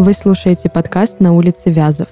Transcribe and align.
Вы 0.00 0.12
слушаете 0.12 0.68
подкаст 0.68 1.18
«На 1.18 1.32
улице 1.32 1.72
Вязов». 1.72 2.06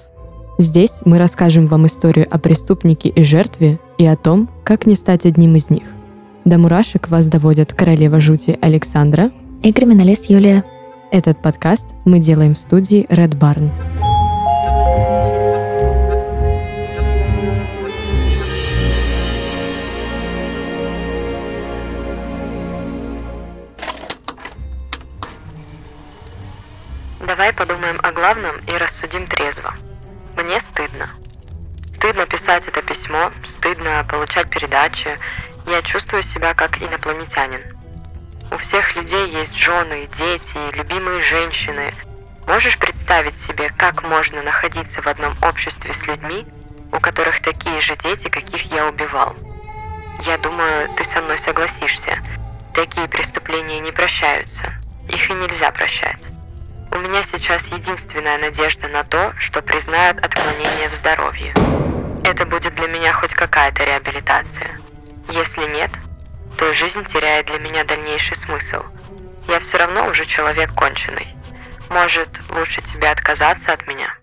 Здесь 0.57 0.99
мы 1.05 1.17
расскажем 1.17 1.67
вам 1.67 1.87
историю 1.87 2.27
о 2.29 2.37
преступнике 2.37 3.07
и 3.07 3.23
жертве 3.23 3.79
и 3.97 4.05
о 4.05 4.17
том, 4.17 4.49
как 4.65 4.85
не 4.85 4.93
стать 4.93 5.25
одним 5.25 5.55
из 5.55 5.69
них. 5.69 5.83
До 6.43 6.57
мурашек 6.57 7.07
вас 7.07 7.29
доводят 7.29 7.73
королева 7.73 8.19
жути 8.19 8.59
Александра 8.59 9.31
и 9.63 9.71
криминалист 9.71 10.29
Юлия. 10.29 10.65
Этот 11.13 11.41
подкаст 11.41 11.85
мы 12.03 12.19
делаем 12.19 12.55
в 12.55 12.59
студии 12.59 13.05
Red 13.05 13.39
Barn. 13.39 13.69
Давай 27.27 27.51
подумаем 27.51 27.99
о 28.03 28.13
главном 28.13 28.55
и 28.67 28.71
рассудим 28.77 29.27
трезво. 29.27 29.73
Мне 30.37 30.61
стыдно. 30.61 31.09
Стыдно 31.93 32.25
писать 32.25 32.63
это 32.67 32.81
письмо, 32.81 33.33
стыдно 33.45 34.05
получать 34.09 34.49
передачи. 34.49 35.19
Я 35.65 35.81
чувствую 35.81 36.23
себя 36.23 36.53
как 36.53 36.81
инопланетянин. 36.81 37.59
У 38.49 38.55
всех 38.55 38.95
людей 38.95 39.27
есть 39.27 39.53
жены, 39.55 40.07
дети, 40.17 40.73
любимые 40.77 41.21
женщины. 41.21 41.93
Можешь 42.47 42.77
представить 42.77 43.37
себе, 43.37 43.73
как 43.77 44.03
можно 44.03 44.41
находиться 44.41 45.01
в 45.01 45.07
одном 45.07 45.35
обществе 45.41 45.91
с 45.91 46.07
людьми, 46.07 46.47
у 46.93 46.99
которых 47.01 47.41
такие 47.41 47.81
же 47.81 47.97
дети, 47.97 48.29
каких 48.29 48.71
я 48.71 48.87
убивал? 48.87 49.35
Я 50.21 50.37
думаю, 50.37 50.87
ты 50.95 51.03
со 51.03 51.21
мной 51.21 51.37
согласишься. 51.39 52.19
Такие 52.73 53.09
преступления 53.09 53.81
не 53.81 53.91
прощаются. 53.91 54.71
Их 55.09 55.29
и 55.29 55.33
нельзя 55.33 55.71
прощать. 55.71 56.21
У 56.91 56.99
меня 56.99 57.21
сейчас 57.23 57.67
единственная 57.67 58.37
надежда 58.37 58.87
на 58.87 59.03
то, 59.03 59.33
что 59.39 59.61
признают 59.61 60.17
отклонение 60.19 60.89
в 60.89 60.93
здоровье. 60.93 61.53
Это 62.23 62.45
будет 62.45 62.75
для 62.75 62.87
меня 62.87 63.13
хоть 63.13 63.31
какая-то 63.31 63.83
реабилитация. 63.83 64.69
Если 65.29 65.65
нет, 65.65 65.91
то 66.57 66.73
жизнь 66.73 67.05
теряет 67.05 67.47
для 67.47 67.59
меня 67.59 67.83
дальнейший 67.83 68.35
смысл. 68.35 68.83
Я 69.47 69.59
все 69.59 69.77
равно 69.77 70.07
уже 70.07 70.25
человек 70.25 70.73
конченый. 70.73 71.27
Может, 71.89 72.29
лучше 72.49 72.81
тебе 72.81 73.09
отказаться 73.09 73.73
от 73.73 73.85
меня? 73.87 74.13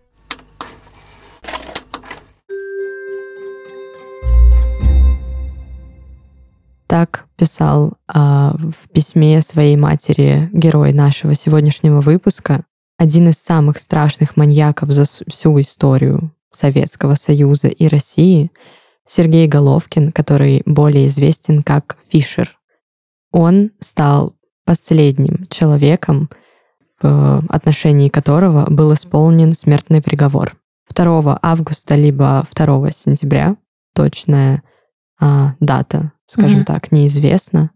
Так 6.94 7.26
писал 7.36 7.94
а, 8.06 8.54
в 8.56 8.88
письме 8.88 9.40
своей 9.40 9.74
матери 9.76 10.48
герой 10.52 10.92
нашего 10.92 11.34
сегодняшнего 11.34 12.00
выпуска, 12.00 12.66
один 12.96 13.30
из 13.30 13.34
самых 13.34 13.78
страшных 13.78 14.36
маньяков 14.36 14.92
за 14.92 15.02
всю 15.02 15.60
историю 15.60 16.32
Советского 16.52 17.16
Союза 17.16 17.66
и 17.66 17.88
России, 17.88 18.52
Сергей 19.04 19.48
Головкин, 19.48 20.12
который 20.12 20.62
более 20.66 21.08
известен 21.08 21.64
как 21.64 21.96
Фишер. 22.12 22.56
Он 23.32 23.72
стал 23.80 24.36
последним 24.64 25.48
человеком, 25.50 26.30
в 27.02 27.42
отношении 27.48 28.08
которого 28.08 28.70
был 28.70 28.94
исполнен 28.94 29.54
смертный 29.54 30.00
приговор. 30.00 30.54
2 30.94 31.40
августа 31.42 31.96
либо 31.96 32.46
2 32.54 32.92
сентября, 32.92 33.56
точная 33.96 34.62
а, 35.20 35.54
дата 35.60 36.12
скажем 36.26 36.60
mm-hmm. 36.60 36.64
так, 36.64 36.92
неизвестно, 36.92 37.70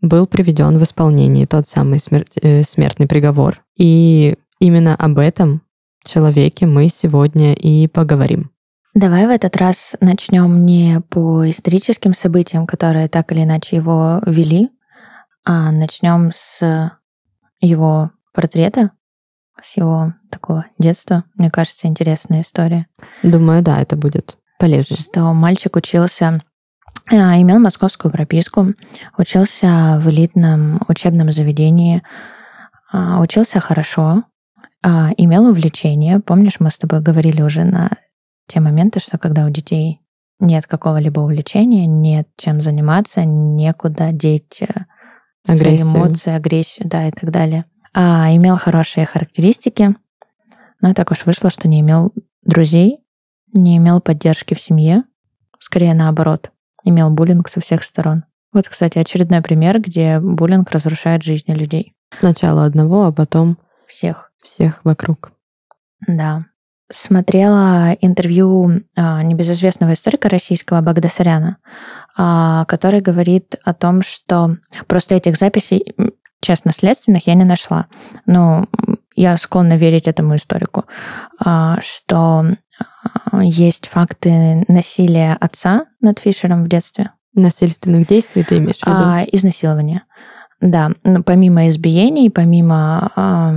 был 0.00 0.26
приведен 0.26 0.78
в 0.78 0.82
исполнение 0.82 1.46
тот 1.46 1.66
самый 1.66 1.98
смерть, 1.98 2.34
э, 2.40 2.62
смертный 2.62 3.06
приговор. 3.06 3.64
И 3.76 4.36
именно 4.60 4.94
об 4.94 5.18
этом 5.18 5.62
человеке 6.04 6.66
мы 6.66 6.88
сегодня 6.88 7.54
и 7.54 7.88
поговорим. 7.88 8.50
Давай 8.94 9.26
в 9.26 9.30
этот 9.30 9.56
раз 9.56 9.96
начнем 10.00 10.64
не 10.64 11.00
по 11.08 11.48
историческим 11.48 12.14
событиям, 12.14 12.66
которые 12.66 13.08
так 13.08 13.30
или 13.32 13.44
иначе 13.44 13.76
его 13.76 14.20
вели, 14.26 14.70
а 15.44 15.70
начнем 15.70 16.30
с 16.34 16.92
его 17.60 18.10
портрета, 18.32 18.92
с 19.60 19.76
его 19.76 20.14
такого 20.30 20.66
детства. 20.78 21.24
Мне 21.34 21.50
кажется, 21.50 21.86
интересная 21.86 22.42
история. 22.42 22.86
Думаю, 23.22 23.62
да, 23.62 23.80
это 23.80 23.96
будет 23.96 24.38
полезно. 24.58 24.96
Что 24.96 25.32
мальчик 25.32 25.76
учился 25.76 26.40
имел 27.10 27.58
московскую 27.58 28.12
прописку, 28.12 28.74
учился 29.16 30.00
в 30.02 30.08
элитном 30.10 30.80
учебном 30.88 31.32
заведении, 31.32 32.02
а, 32.90 33.20
учился 33.20 33.60
хорошо, 33.60 34.24
а, 34.82 35.10
имел 35.16 35.46
увлечение. 35.48 36.20
Помнишь, 36.20 36.60
мы 36.60 36.70
с 36.70 36.78
тобой 36.78 37.00
говорили 37.00 37.42
уже 37.42 37.64
на 37.64 37.90
те 38.46 38.60
моменты, 38.60 39.00
что 39.00 39.18
когда 39.18 39.46
у 39.46 39.50
детей 39.50 40.00
нет 40.40 40.66
какого-либо 40.66 41.20
увлечения, 41.20 41.86
нет 41.86 42.28
чем 42.36 42.60
заниматься, 42.60 43.24
некуда 43.24 44.12
деть 44.12 44.62
э, 44.62 44.66
агрессию. 45.46 45.86
свои 45.86 46.00
эмоции, 46.00 46.32
агрессию, 46.32 46.88
да, 46.88 47.08
и 47.08 47.10
так 47.10 47.30
далее. 47.30 47.64
А, 47.92 48.34
имел 48.34 48.56
хорошие 48.56 49.04
характеристики, 49.04 49.96
но 50.80 50.94
так 50.94 51.10
уж 51.10 51.26
вышло, 51.26 51.50
что 51.50 51.66
не 51.68 51.80
имел 51.80 52.12
друзей, 52.42 53.00
не 53.52 53.76
имел 53.78 54.00
поддержки 54.00 54.54
в 54.54 54.60
семье, 54.60 55.02
скорее 55.58 55.94
наоборот 55.94 56.52
имел 56.88 57.10
буллинг 57.10 57.48
со 57.48 57.60
всех 57.60 57.82
сторон. 57.82 58.24
Вот, 58.52 58.68
кстати, 58.68 58.98
очередной 58.98 59.42
пример, 59.42 59.80
где 59.80 60.20
буллинг 60.20 60.70
разрушает 60.70 61.22
жизни 61.22 61.54
людей. 61.54 61.94
Сначала 62.10 62.64
одного, 62.64 63.04
а 63.04 63.12
потом 63.12 63.58
всех. 63.86 64.32
Всех 64.42 64.84
вокруг. 64.84 65.32
Да. 66.06 66.46
Смотрела 66.90 67.92
интервью 68.00 68.82
а, 68.96 69.22
небезызвестного 69.22 69.92
историка 69.92 70.28
российского 70.28 70.80
Багдасаряна, 70.80 71.58
а, 72.16 72.64
который 72.64 73.00
говорит 73.00 73.56
о 73.64 73.74
том, 73.74 74.00
что 74.00 74.56
просто 74.86 75.16
этих 75.16 75.36
записей, 75.36 75.94
честно, 76.40 76.72
следственных 76.72 77.26
я 77.26 77.34
не 77.34 77.44
нашла. 77.44 77.88
Но 78.24 78.66
я 79.14 79.36
склонна 79.36 79.76
верить 79.76 80.08
этому 80.08 80.36
историку, 80.36 80.86
а, 81.44 81.78
что 81.82 82.46
есть 83.40 83.86
факты 83.86 84.64
насилия 84.68 85.36
отца 85.40 85.86
над 86.00 86.18
Фишером 86.18 86.64
в 86.64 86.68
детстве. 86.68 87.10
Насильственных 87.34 88.06
действий 88.06 88.44
ты 88.44 88.58
имеешь 88.58 88.78
в 88.78 88.86
виду? 88.86 88.96
А, 88.96 89.24
изнасилования. 89.30 90.02
Да, 90.60 90.90
но 91.04 91.22
помимо 91.22 91.68
избиений, 91.68 92.30
помимо 92.30 93.12
а, 93.14 93.54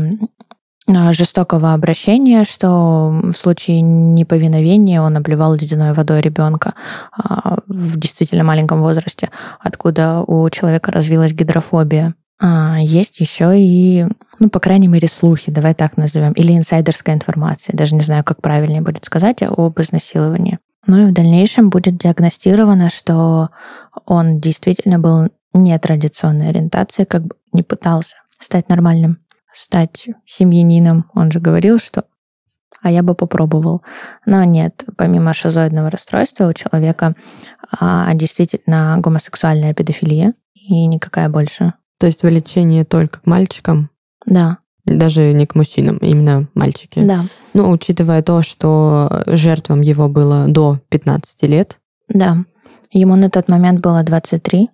жестокого 1.13 1.73
обращения, 1.73 2.43
что 2.43 3.21
в 3.23 3.33
случае 3.33 3.81
неповиновения 3.81 5.01
он 5.01 5.17
обливал 5.17 5.55
ледяной 5.55 5.93
водой 5.93 6.21
ребенка 6.21 6.75
а, 7.11 7.59
в 7.67 7.97
действительно 7.97 8.43
маленьком 8.43 8.81
возрасте, 8.81 9.29
откуда 9.59 10.21
у 10.21 10.49
человека 10.49 10.91
развилась 10.91 11.33
гидрофобия. 11.33 12.13
А, 12.43 12.79
есть 12.79 13.19
еще 13.19 13.53
и, 13.55 14.07
ну, 14.39 14.49
по 14.49 14.59
крайней 14.59 14.87
мере, 14.87 15.07
слухи, 15.07 15.51
давай 15.51 15.75
так 15.75 15.95
назовем, 15.95 16.31
или 16.31 16.57
инсайдерская 16.57 17.13
информация, 17.13 17.77
даже 17.77 17.93
не 17.93 18.01
знаю, 18.01 18.23
как 18.23 18.41
правильнее 18.41 18.81
будет 18.81 19.05
сказать, 19.05 19.43
об 19.43 19.79
изнасиловании. 19.79 20.57
Ну 20.87 21.03
и 21.03 21.11
в 21.11 21.13
дальнейшем 21.13 21.69
будет 21.69 21.97
диагностировано, 21.97 22.89
что 22.89 23.49
он 24.07 24.39
действительно 24.39 24.97
был 24.97 25.29
нетрадиционной 25.53 26.49
ориентации, 26.49 27.03
как 27.03 27.25
бы 27.25 27.35
не 27.53 27.61
пытался 27.61 28.15
стать 28.39 28.69
нормальным, 28.69 29.19
стать 29.53 30.07
семьянином. 30.25 31.11
Он 31.13 31.31
же 31.31 31.39
говорил, 31.39 31.77
что 31.77 32.05
а 32.81 32.89
я 32.89 33.03
бы 33.03 33.13
попробовал. 33.13 33.83
Но 34.25 34.43
нет, 34.43 34.85
помимо 34.97 35.35
шизоидного 35.35 35.91
расстройства 35.91 36.47
у 36.47 36.53
человека 36.53 37.15
а, 37.79 38.11
действительно 38.15 38.97
гомосексуальная 38.97 39.75
педофилия 39.75 40.33
и 40.55 40.87
никакая 40.87 41.29
больше. 41.29 41.73
То 42.01 42.07
есть 42.07 42.23
влечение 42.23 42.83
только 42.83 43.19
к 43.19 43.27
мальчикам? 43.27 43.91
Да. 44.25 44.57
Даже 44.85 45.33
не 45.33 45.45
к 45.45 45.53
мужчинам, 45.53 45.97
именно 45.97 46.47
мальчики. 46.55 46.99
Да. 46.99 47.25
Ну, 47.53 47.69
учитывая 47.69 48.23
то, 48.23 48.41
что 48.41 49.21
жертвам 49.27 49.81
его 49.81 50.09
было 50.09 50.47
до 50.47 50.79
15 50.89 51.43
лет. 51.43 51.79
Да. 52.09 52.37
Ему 52.89 53.15
на 53.17 53.29
тот 53.29 53.49
момент 53.49 53.81
было 53.81 54.01
23, 54.01 54.71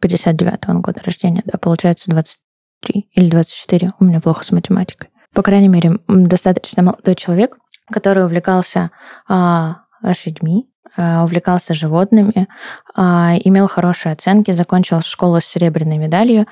59 0.00 0.68
он 0.68 0.82
года 0.82 1.00
рождения, 1.04 1.42
да, 1.44 1.58
получается 1.58 2.08
23 2.08 3.08
или 3.10 3.28
24. 3.28 3.94
У 3.98 4.04
меня 4.04 4.20
плохо 4.20 4.44
с 4.44 4.52
математикой. 4.52 5.10
По 5.34 5.42
крайней 5.42 5.66
мере, 5.66 5.98
достаточно 6.06 6.84
молодой 6.84 7.16
человек, 7.16 7.58
который 7.90 8.24
увлекался 8.24 8.92
а, 9.28 9.78
лошадьми, 10.02 10.72
Э, 10.94 11.22
увлекался 11.22 11.72
животными, 11.72 12.48
а, 12.94 13.34
имел 13.44 13.66
хорошие 13.66 14.12
оценки, 14.12 14.50
закончил 14.50 15.00
школу 15.00 15.40
с 15.40 15.46
серебряной 15.46 15.96
медалью 15.96 16.46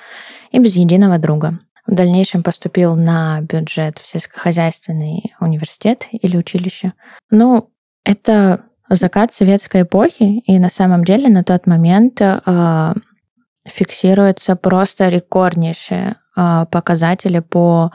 и 0.51 0.59
без 0.59 0.77
единого 0.77 1.19
друга. 1.19 1.59
В 1.87 1.95
дальнейшем 1.95 2.43
поступил 2.43 2.97
на 2.97 3.43
бюджет 3.43 3.99
в 3.99 4.07
сельскохозяйственный 4.07 5.35
университет 5.41 6.07
или 6.11 6.39
училище. 6.39 6.95
Ну, 7.31 7.69
это 8.03 8.63
закат 8.89 9.35
советской 9.35 9.83
эпохи, 9.83 10.39
и 10.47 10.59
на 10.59 10.71
самом 10.71 11.05
деле 11.05 11.29
на 11.29 11.45
тот 11.45 11.67
момент 11.67 12.23
э, 12.23 12.95
фиксируются 13.69 14.57
просто 14.57 15.09
рекорднейшие 15.09 16.17
э, 16.37 16.67
показатели 16.71 17.41
по 17.41 17.93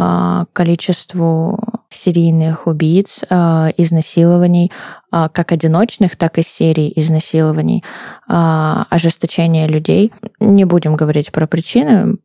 а, 0.00 0.44
количеству 0.52 1.58
серийных 1.88 2.66
убийц, 2.66 3.20
а, 3.30 3.68
изнасилований, 3.76 4.70
а, 5.10 5.28
как 5.28 5.52
одиночных, 5.52 6.16
так 6.16 6.38
и 6.38 6.42
серий 6.42 6.92
изнасилований, 6.94 7.84
ожесточения 8.26 9.66
людей. 9.66 10.12
Не 10.40 10.64
будем 10.64 10.96
говорить 10.96 11.32
про 11.32 11.46
причины, 11.46 12.16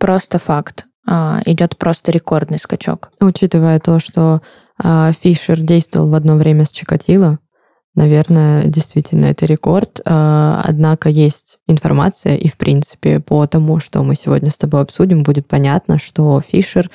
просто 0.00 0.38
факт. 0.38 0.86
Идет 1.06 1.76
просто 1.76 2.12
рекордный 2.12 2.58
скачок. 2.58 3.10
Учитывая 3.20 3.80
то, 3.80 3.98
что 3.98 4.40
Фишер 4.80 5.58
действовал 5.60 6.10
в 6.10 6.14
одно 6.14 6.36
время 6.36 6.64
с 6.64 6.70
Чикатило, 6.70 7.38
Наверное, 7.94 8.64
действительно, 8.64 9.26
это 9.26 9.44
рекорд. 9.44 10.00
Однако 10.04 11.10
есть 11.10 11.58
информация, 11.66 12.36
и, 12.36 12.48
в 12.48 12.56
принципе, 12.56 13.20
по 13.20 13.46
тому, 13.46 13.80
что 13.80 14.02
мы 14.02 14.14
сегодня 14.14 14.50
с 14.50 14.56
тобой 14.56 14.80
обсудим, 14.80 15.24
будет 15.24 15.46
понятно, 15.46 15.98
что 15.98 16.40
Фишер 16.40 16.90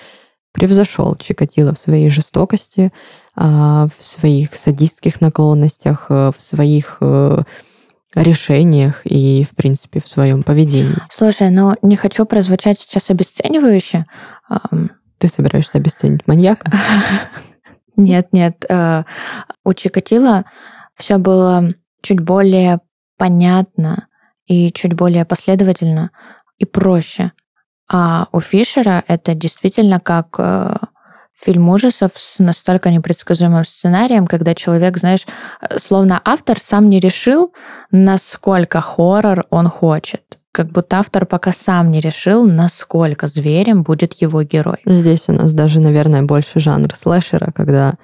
превзошел 0.58 1.16
Чикатило 1.16 1.74
в 1.76 1.78
своей 1.78 2.10
жестокости, 2.10 2.92
а, 3.36 3.88
в 3.96 4.04
своих 4.04 4.56
садистских 4.56 5.22
наклонностях, 5.22 6.08
э, 6.10 6.32
в 6.36 6.42
своих 6.42 6.98
э, 7.00 7.44
решениях 8.16 9.02
и, 9.04 9.44
в 9.44 9.56
принципе, 9.56 10.02
в 10.02 10.08
своем 10.08 10.42
поведении. 10.42 10.96
Слушай, 11.12 11.52
но 11.52 11.76
не 11.84 11.96
хочу 11.96 12.26
прозвучать 12.26 12.80
сейчас 12.80 13.12
обесценивающе. 13.12 14.08
Ты 15.20 15.28
собираешься 15.28 15.78
обесценить 15.78 16.26
маньяка? 16.26 16.72
Нет, 17.96 18.28
нет. 18.32 18.64
Э, 18.70 19.04
у 19.64 19.74
Чикатило 19.74 20.46
все 20.96 21.18
было 21.18 21.68
чуть 22.04 22.20
более 22.20 22.80
понятно 23.18 24.08
и 24.46 24.72
чуть 24.72 24.94
более 24.94 25.26
последовательно 25.26 26.12
и 26.60 26.66
проще. 26.66 27.32
А 27.90 28.28
у 28.32 28.42
Фишера 28.42 29.04
это 29.08 29.34
действительно 29.34 30.00
как 30.00 30.36
э, 30.40 30.76
фильм 31.34 31.70
ужасов 31.70 32.12
с 32.16 32.40
настолько 32.40 32.90
непредсказуемым 32.90 33.64
сценарием, 33.66 34.28
когда 34.28 34.56
человек, 34.56 34.98
знаешь, 34.98 35.26
э, 35.62 35.78
словно 35.80 36.22
автор 36.26 36.60
сам 36.60 36.90
не 36.90 37.00
решил, 37.00 37.54
насколько 37.92 38.82
хоррор 38.82 39.46
он 39.50 39.70
хочет. 39.70 40.40
Как 40.52 40.72
будто 40.72 40.98
автор 40.98 41.26
пока 41.26 41.54
сам 41.54 41.92
не 41.92 42.02
решил, 42.02 42.46
насколько 42.46 43.28
зверем 43.28 43.84
будет 43.84 44.14
его 44.14 44.42
герой. 44.44 44.80
Здесь 44.86 45.26
у 45.28 45.34
нас 45.34 45.54
даже, 45.54 45.80
наверное, 45.80 46.24
больше 46.24 46.60
жанр 46.60 46.94
слэшера, 46.96 47.52
когда 47.52 47.96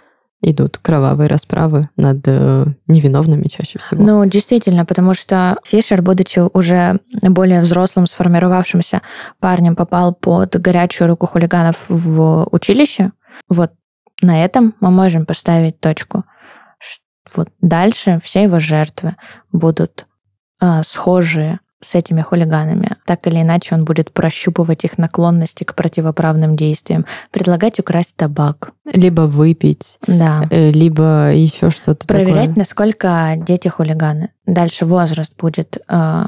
идут 0.43 0.77
кровавые 0.77 1.27
расправы 1.27 1.89
над 1.95 2.19
э, 2.27 2.65
невиновными 2.87 3.47
чаще 3.47 3.79
всего. 3.79 4.03
Ну, 4.03 4.25
действительно, 4.25 4.85
потому 4.85 5.13
что 5.13 5.57
Фишер, 5.63 6.01
будучи 6.01 6.39
уже 6.39 6.99
более 7.21 7.61
взрослым, 7.61 8.05
сформировавшимся 8.05 9.01
парнем, 9.39 9.75
попал 9.75 10.13
под 10.13 10.59
горячую 10.61 11.07
руку 11.07 11.25
хулиганов 11.25 11.77
в 11.87 12.47
училище. 12.51 13.11
Вот 13.49 13.71
на 14.21 14.43
этом 14.43 14.75
мы 14.81 14.91
можем 14.91 15.25
поставить 15.25 15.79
точку. 15.79 16.25
Вот 17.35 17.49
дальше 17.61 18.19
все 18.21 18.43
его 18.43 18.59
жертвы 18.59 19.15
будут 19.51 20.05
э, 20.61 20.81
схожие 20.85 21.59
с 21.83 21.95
этими 21.95 22.21
хулиганами. 22.21 22.97
Так 23.05 23.27
или 23.27 23.41
иначе, 23.41 23.75
он 23.75 23.85
будет 23.85 24.11
прощупывать 24.11 24.83
их 24.83 24.97
наклонности 24.97 25.63
к 25.63 25.75
противоправным 25.75 26.55
действиям, 26.55 27.05
предлагать 27.31 27.79
украсть 27.79 28.15
табак. 28.15 28.71
Либо 28.85 29.21
выпить. 29.21 29.99
Да. 30.07 30.47
Э, 30.49 30.71
либо 30.71 31.33
еще 31.33 31.69
что-то 31.69 32.07
Проверять, 32.07 32.49
такое. 32.49 32.55
насколько 32.57 33.35
дети 33.37 33.67
хулиганы. 33.67 34.29
Дальше 34.45 34.85
возраст 34.85 35.33
будет 35.39 35.77
э, 35.87 36.23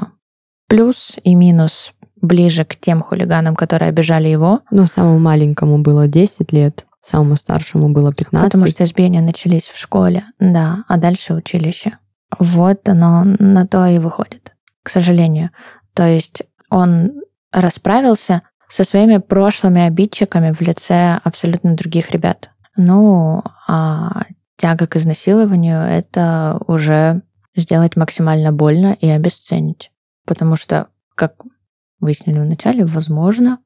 плюс 0.68 1.16
и 1.22 1.34
минус 1.34 1.92
ближе 2.20 2.64
к 2.64 2.76
тем 2.76 3.02
хулиганам, 3.02 3.56
которые 3.56 3.88
обижали 3.88 4.28
его. 4.28 4.60
Ну, 4.70 4.86
самому 4.86 5.18
маленькому 5.18 5.78
было 5.78 6.08
10 6.08 6.52
лет, 6.52 6.86
самому 7.02 7.36
старшему 7.36 7.88
было 7.90 8.12
15. 8.12 8.50
Потому 8.50 8.66
что 8.70 8.84
избиения 8.84 9.20
начались 9.20 9.64
в 9.64 9.78
школе, 9.78 10.24
да, 10.40 10.84
а 10.88 10.96
дальше 10.96 11.34
училище. 11.34 11.98
Вот 12.38 12.88
оно 12.88 13.24
на 13.24 13.66
то 13.66 13.86
и 13.86 13.98
выходит 13.98 14.55
к 14.86 14.88
сожалению. 14.88 15.50
То 15.94 16.06
есть 16.06 16.44
он 16.70 17.20
расправился 17.50 18.42
со 18.68 18.84
своими 18.84 19.16
прошлыми 19.16 19.82
обидчиками 19.82 20.52
в 20.52 20.60
лице 20.60 21.18
абсолютно 21.24 21.74
других 21.74 22.12
ребят. 22.12 22.50
Ну, 22.76 23.42
а 23.66 24.26
тяга 24.56 24.86
к 24.86 24.94
изнасилованию— 24.94 25.80
это 25.82 26.60
уже 26.68 27.22
сделать 27.56 27.96
максимально 27.96 28.52
больно 28.52 28.96
и 29.00 29.08
обесценить. 29.08 29.90
Потому 30.24 30.54
что, 30.54 30.86
как 31.16 31.34
выяснили 31.98 32.38
вначале, 32.38 32.84
возможно, 32.84 33.58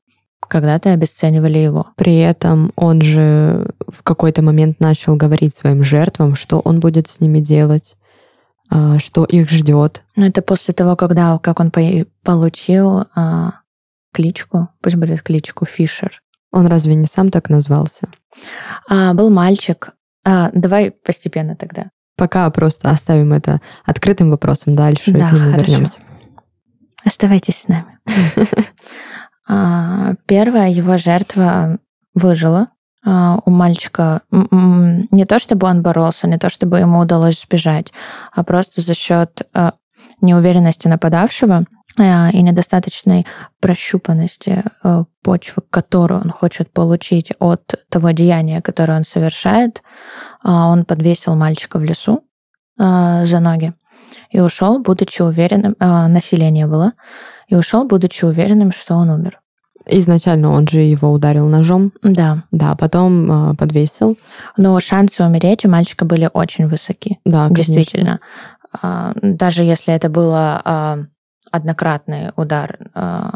когда-то 0.49 0.93
обесценивали 0.93 1.59
его. 1.59 1.89
При 1.97 2.17
этом 2.17 2.73
он 2.77 3.03
же 3.03 3.75
в 3.89 4.03
какой-то 4.03 4.41
момент 4.41 4.81
начал 4.81 5.17
говорить 5.17 5.55
своим 5.55 5.85
жертвам, 5.85 6.35
что 6.35 6.61
он 6.61 6.81
будет 6.81 7.09
с 7.11 7.21
ними 7.21 7.41
делать, 7.41 7.97
что 8.99 9.25
их 9.25 9.51
ждет. 9.51 10.05
Ну, 10.17 10.27
это 10.27 10.43
после 10.43 10.73
того, 10.73 10.95
когда 10.97 11.39
как 11.39 11.59
он 11.61 11.71
получил 11.71 13.07
а, 13.15 13.55
кличку, 14.13 14.69
пусть 14.83 14.97
будет 14.97 15.23
кличку 15.23 15.67
Фишер. 15.67 16.23
Он 16.53 16.67
разве 16.67 16.95
не 16.95 17.07
сам 17.07 17.31
так 17.31 17.49
назвался? 17.49 18.09
А, 18.89 19.15
был 19.15 19.31
мальчик. 19.31 19.95
А, 20.25 20.51
давай 20.53 20.91
постепенно 20.91 21.57
тогда. 21.57 21.91
Пока 22.17 22.51
просто 22.51 22.91
оставим 22.91 23.33
это 23.33 23.61
открытым 23.85 24.31
вопросом 24.31 24.77
дальше, 24.77 25.13
да, 25.13 25.31
к 25.31 25.33
нему 25.33 25.53
хорошо. 25.53 25.59
вернемся. 25.59 25.99
Оставайтесь 27.05 27.63
с 27.63 27.69
нами. 27.69 27.99
А, 29.53 30.15
первая 30.27 30.71
его 30.71 30.97
жертва 30.97 31.81
выжила, 32.15 32.61
а, 32.61 32.69
у 33.05 33.51
мальчика 33.51 34.23
не 34.31 35.25
то, 35.25 35.39
чтобы 35.39 35.67
он 35.67 35.83
боролся, 35.83 36.27
не 36.27 36.39
то, 36.39 36.49
чтобы 36.51 36.79
ему 36.79 36.99
удалось 36.99 37.41
сбежать, 37.41 37.93
а 38.33 38.45
просто 38.45 38.81
за 38.83 38.95
счет 38.95 39.49
а, 39.55 39.73
неуверенности 40.21 40.87
нападавшего 40.87 41.65
а, 41.99 42.31
и 42.31 42.43
недостаточной 42.43 43.27
прощупанности 43.61 44.65
почвы, 45.23 45.63
которую 45.71 46.21
он 46.21 46.31
хочет 46.31 46.73
получить 46.73 47.33
от 47.39 47.75
того 47.89 48.11
деяния, 48.11 48.61
которое 48.61 48.99
он 48.99 49.05
совершает, 49.05 49.83
он 50.45 50.85
подвесил 50.85 51.35
мальчика 51.37 51.79
в 51.79 51.83
лесу 51.83 52.25
за 52.77 53.41
ноги 53.41 53.75
и 54.31 54.41
ушел, 54.41 54.81
будучи 54.81 55.23
уверенным, 55.23 55.77
насилие 55.79 56.67
было, 56.67 56.93
и 57.49 57.55
ушел, 57.55 57.85
будучи 57.85 58.25
уверенным, 58.25 58.73
что 58.73 58.95
он 58.95 59.11
умер. 59.11 59.41
Изначально 59.99 60.53
он 60.53 60.69
же 60.69 60.81
его 60.81 61.11
ударил 61.11 61.49
ножом. 61.49 61.93
Да. 62.03 62.45
Да, 62.51 62.75
потом 62.77 63.53
э, 63.53 63.57
подвесил. 63.57 64.19
Но 64.57 64.79
шансы 64.81 65.25
умереть 65.25 65.65
у 65.65 65.69
мальчика 65.69 66.05
были 66.05 66.31
очень 66.33 66.69
высоки. 66.69 67.19
Да, 67.25 67.49
конечно. 67.49 67.75
Действительно. 67.75 68.21
Э, 68.83 69.13
даже 69.23 69.65
если 69.65 69.95
это 69.95 70.09
был 70.09 70.33
э, 70.35 71.07
однократный 71.51 72.33
удар 72.37 72.79
э, 72.95 73.31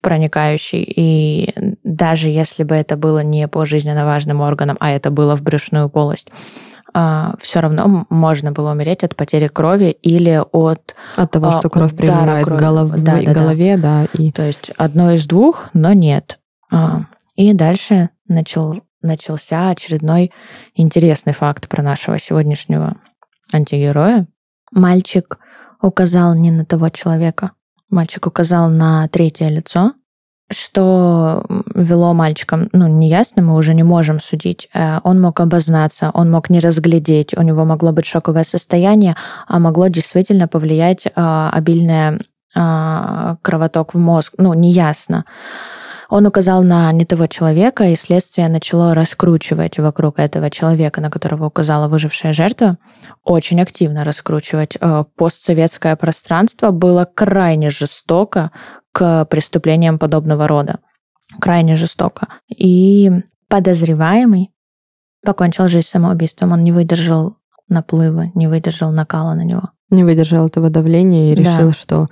проникающий, 0.00 0.84
и 0.84 1.54
даже 1.82 2.28
если 2.28 2.62
бы 2.62 2.76
это 2.76 2.96
было 2.96 3.24
не 3.24 3.48
по 3.48 3.64
жизненно 3.64 4.06
важным 4.06 4.40
органам, 4.40 4.76
а 4.78 4.92
это 4.92 5.10
было 5.10 5.36
в 5.36 5.42
брюшную 5.42 5.90
полость, 5.90 6.28
а, 6.30 6.75
все 6.92 7.60
равно 7.60 8.06
можно 8.08 8.52
было 8.52 8.72
умереть 8.72 9.04
от 9.04 9.16
потери 9.16 9.48
крови 9.48 9.90
или 9.90 10.42
от... 10.52 10.94
От 11.16 11.30
того, 11.30 11.52
что 11.52 11.68
кровь 11.68 11.94
приливает 11.94 12.46
к 12.46 12.50
голов... 12.50 12.92
да, 12.92 13.20
да, 13.22 13.32
голове, 13.32 13.76
да. 13.76 14.06
И... 14.14 14.32
То 14.32 14.42
есть 14.42 14.70
одно 14.78 15.12
из 15.12 15.26
двух, 15.26 15.68
но 15.74 15.92
нет. 15.92 16.38
А, 16.72 17.02
и 17.34 17.52
дальше 17.52 18.10
начал, 18.28 18.82
начался 19.02 19.70
очередной 19.70 20.32
интересный 20.74 21.34
факт 21.34 21.68
про 21.68 21.82
нашего 21.82 22.18
сегодняшнего 22.18 22.96
антигероя. 23.52 24.26
Мальчик 24.72 25.38
указал 25.82 26.34
не 26.34 26.50
на 26.50 26.64
того 26.64 26.88
человека. 26.88 27.52
Мальчик 27.90 28.26
указал 28.26 28.68
на 28.68 29.06
третье 29.08 29.48
лицо, 29.48 29.92
что 30.50 31.44
вело 31.74 32.14
мальчиком, 32.14 32.68
ну, 32.72 32.86
неясно, 32.86 33.42
мы 33.42 33.56
уже 33.56 33.74
не 33.74 33.82
можем 33.82 34.20
судить. 34.20 34.68
Э, 34.72 35.00
он 35.02 35.20
мог 35.20 35.40
обознаться, 35.40 36.10
он 36.14 36.30
мог 36.30 36.50
не 36.50 36.60
разглядеть, 36.60 37.36
у 37.36 37.42
него 37.42 37.64
могло 37.64 37.92
быть 37.92 38.06
шоковое 38.06 38.44
состояние, 38.44 39.16
а 39.48 39.58
могло 39.58 39.88
действительно 39.88 40.46
повлиять 40.46 41.06
а, 41.14 41.50
обильное 41.50 42.20
а, 42.54 43.36
кровоток 43.42 43.94
в 43.94 43.98
мозг. 43.98 44.34
Ну, 44.38 44.54
неясно. 44.54 45.24
Он 46.08 46.26
указал 46.26 46.62
на 46.62 46.92
не 46.92 47.04
того 47.04 47.26
человека, 47.26 47.84
и 47.84 47.96
следствие 47.96 48.48
начало 48.48 48.94
раскручивать 48.94 49.78
вокруг 49.78 50.18
этого 50.18 50.50
человека, 50.50 51.00
на 51.00 51.10
которого 51.10 51.46
указала 51.46 51.88
выжившая 51.88 52.32
жертва, 52.32 52.78
очень 53.24 53.60
активно 53.60 54.04
раскручивать. 54.04 54.76
Э, 54.80 55.04
постсоветское 55.16 55.96
пространство 55.96 56.70
было 56.70 57.08
крайне 57.12 57.70
жестоко 57.70 58.52
к 58.96 59.26
преступлениям 59.26 59.98
подобного 59.98 60.48
рода. 60.48 60.78
Крайне 61.38 61.76
жестоко. 61.76 62.28
И 62.48 63.10
подозреваемый 63.46 64.52
покончил 65.22 65.68
жизнь 65.68 65.86
самоубийством. 65.86 66.52
Он 66.52 66.64
не 66.64 66.72
выдержал 66.72 67.36
наплыва, 67.68 68.30
не 68.34 68.46
выдержал 68.46 68.92
накала 68.92 69.34
на 69.34 69.44
него. 69.44 69.68
Не 69.90 70.02
выдержал 70.02 70.46
этого 70.46 70.70
давления 70.70 71.30
и 71.30 71.34
решил, 71.34 71.68
да. 71.68 71.72
что 71.72 72.08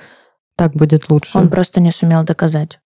так 0.58 0.74
будет 0.74 1.08
лучше. 1.08 1.38
Он 1.38 1.48
просто 1.48 1.80
не 1.80 1.90
сумел 1.90 2.22
доказать. 2.22 2.78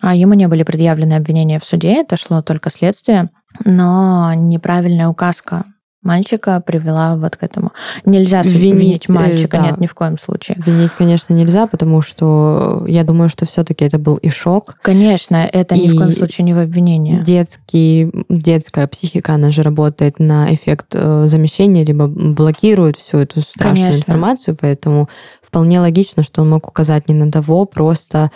А 0.00 0.16
ему 0.16 0.34
не 0.34 0.48
были 0.48 0.64
предъявлены 0.64 1.12
обвинения 1.14 1.60
в 1.60 1.64
суде, 1.64 2.00
это 2.00 2.16
шло 2.16 2.42
только 2.42 2.70
следствие, 2.70 3.30
но 3.64 4.34
неправильная 4.34 5.06
указка 5.06 5.64
мальчика 6.04 6.60
привела 6.60 7.16
вот 7.16 7.36
к 7.36 7.42
этому. 7.42 7.72
Нельзя 8.04 8.42
винить, 8.42 8.62
винить 8.62 9.08
мальчика, 9.08 9.58
да. 9.58 9.66
нет, 9.66 9.80
ни 9.80 9.86
в 9.86 9.94
коем 9.94 10.18
случае. 10.18 10.60
Винить, 10.64 10.92
конечно, 10.92 11.34
нельзя, 11.34 11.66
потому 11.66 12.02
что 12.02 12.84
я 12.86 13.04
думаю, 13.04 13.28
что 13.30 13.46
все-таки 13.46 13.84
это 13.84 13.98
был 13.98 14.16
и 14.16 14.30
шок. 14.30 14.76
Конечно, 14.82 15.36
это 15.36 15.74
ни 15.74 15.88
в 15.88 15.96
коем 15.96 16.12
случае 16.12 16.44
не 16.44 16.54
в 16.54 16.58
обвинении. 16.58 17.18
Детский, 17.20 18.10
детская 18.28 18.86
психика, 18.86 19.34
она 19.34 19.50
же 19.50 19.62
работает 19.62 20.18
на 20.18 20.52
эффект 20.54 20.88
э, 20.92 21.24
замещения, 21.26 21.84
либо 21.84 22.06
блокирует 22.06 22.96
всю 22.96 23.18
эту 23.18 23.40
страшную 23.40 23.92
конечно. 23.92 23.98
информацию, 23.98 24.56
поэтому 24.60 25.08
вполне 25.42 25.80
логично, 25.80 26.22
что 26.22 26.42
он 26.42 26.50
мог 26.50 26.68
указать 26.68 27.08
не 27.08 27.14
на 27.14 27.30
того, 27.30 27.64
просто 27.64 28.30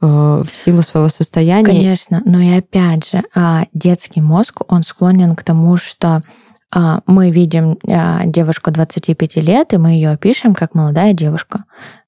э, 0.00 0.06
в 0.06 0.48
силу 0.52 0.82
своего 0.82 1.08
состояния. 1.08 1.64
Конечно, 1.64 2.20
но 2.24 2.40
и 2.40 2.52
опять 2.52 3.08
же, 3.08 3.22
а, 3.34 3.64
детский 3.72 4.20
мозг, 4.20 4.62
он 4.68 4.82
склонен 4.82 5.36
к 5.36 5.42
тому, 5.42 5.76
что 5.76 6.22
мы 7.06 7.30
видим 7.30 7.78
а, 7.86 8.24
девушку 8.24 8.70
25 8.70 9.36
лет, 9.36 9.72
и 9.72 9.76
мы 9.76 9.90
ее 9.92 10.10
опишем 10.10 10.54
как 10.54 10.74
молодая 10.74 11.12
девушка. 11.12 11.64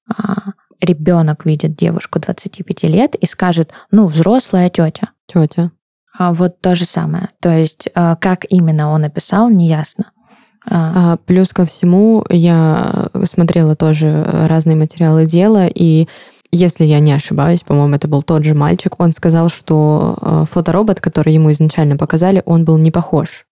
А, 0.09 0.51
Ребенок 0.79 1.45
видит 1.45 1.75
девушку 1.75 2.19
25 2.19 2.83
лет 2.83 3.15
и 3.15 3.25
скажет, 3.25 3.71
ну, 3.89 4.05
взрослая 4.05 4.69
тетя. 4.69 5.09
Тетя. 5.25 5.71
Вот 6.19 6.61
то 6.61 6.75
же 6.75 6.85
самое. 6.85 7.29
То 7.41 7.49
есть, 7.49 7.89
как 7.93 8.45
именно 8.49 8.91
он 8.91 9.03
описал, 9.03 9.49
неясно. 9.49 10.11
А, 10.69 11.17
плюс 11.25 11.49
ко 11.49 11.65
всему, 11.65 12.23
я 12.29 13.07
смотрела 13.23 13.75
тоже 13.75 14.23
разные 14.23 14.75
материалы 14.75 15.25
дела, 15.25 15.65
и 15.67 16.07
если 16.51 16.85
я 16.85 16.99
не 16.99 17.13
ошибаюсь, 17.13 17.61
по-моему, 17.61 17.95
это 17.95 18.07
был 18.07 18.21
тот 18.21 18.43
же 18.43 18.53
мальчик, 18.53 18.99
он 18.99 19.13
сказал, 19.13 19.49
что 19.49 20.45
фоторобот, 20.51 21.01
который 21.01 21.33
ему 21.33 21.51
изначально 21.51 21.97
показали, 21.97 22.43
он 22.45 22.65
был 22.65 22.77
не 22.77 22.91
похож 22.91 23.46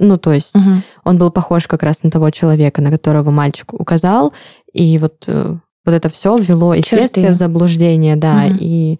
ну, 0.00 0.16
то 0.16 0.32
есть 0.32 0.56
угу. 0.56 0.82
он 1.04 1.18
был 1.18 1.30
похож 1.30 1.66
как 1.66 1.82
раз 1.82 2.02
на 2.02 2.10
того 2.10 2.30
человека, 2.30 2.80
на 2.82 2.90
которого 2.90 3.30
мальчик 3.30 3.72
указал, 3.74 4.32
и 4.72 4.98
вот, 4.98 5.24
э, 5.26 5.56
вот 5.84 5.94
это 5.94 6.08
все 6.08 6.36
ввело 6.38 6.74
и 6.74 6.80
следствие 6.80 7.30
в 7.30 7.34
заблуждение, 7.34 8.16
да, 8.16 8.46
угу. 8.46 8.56
и... 8.58 8.98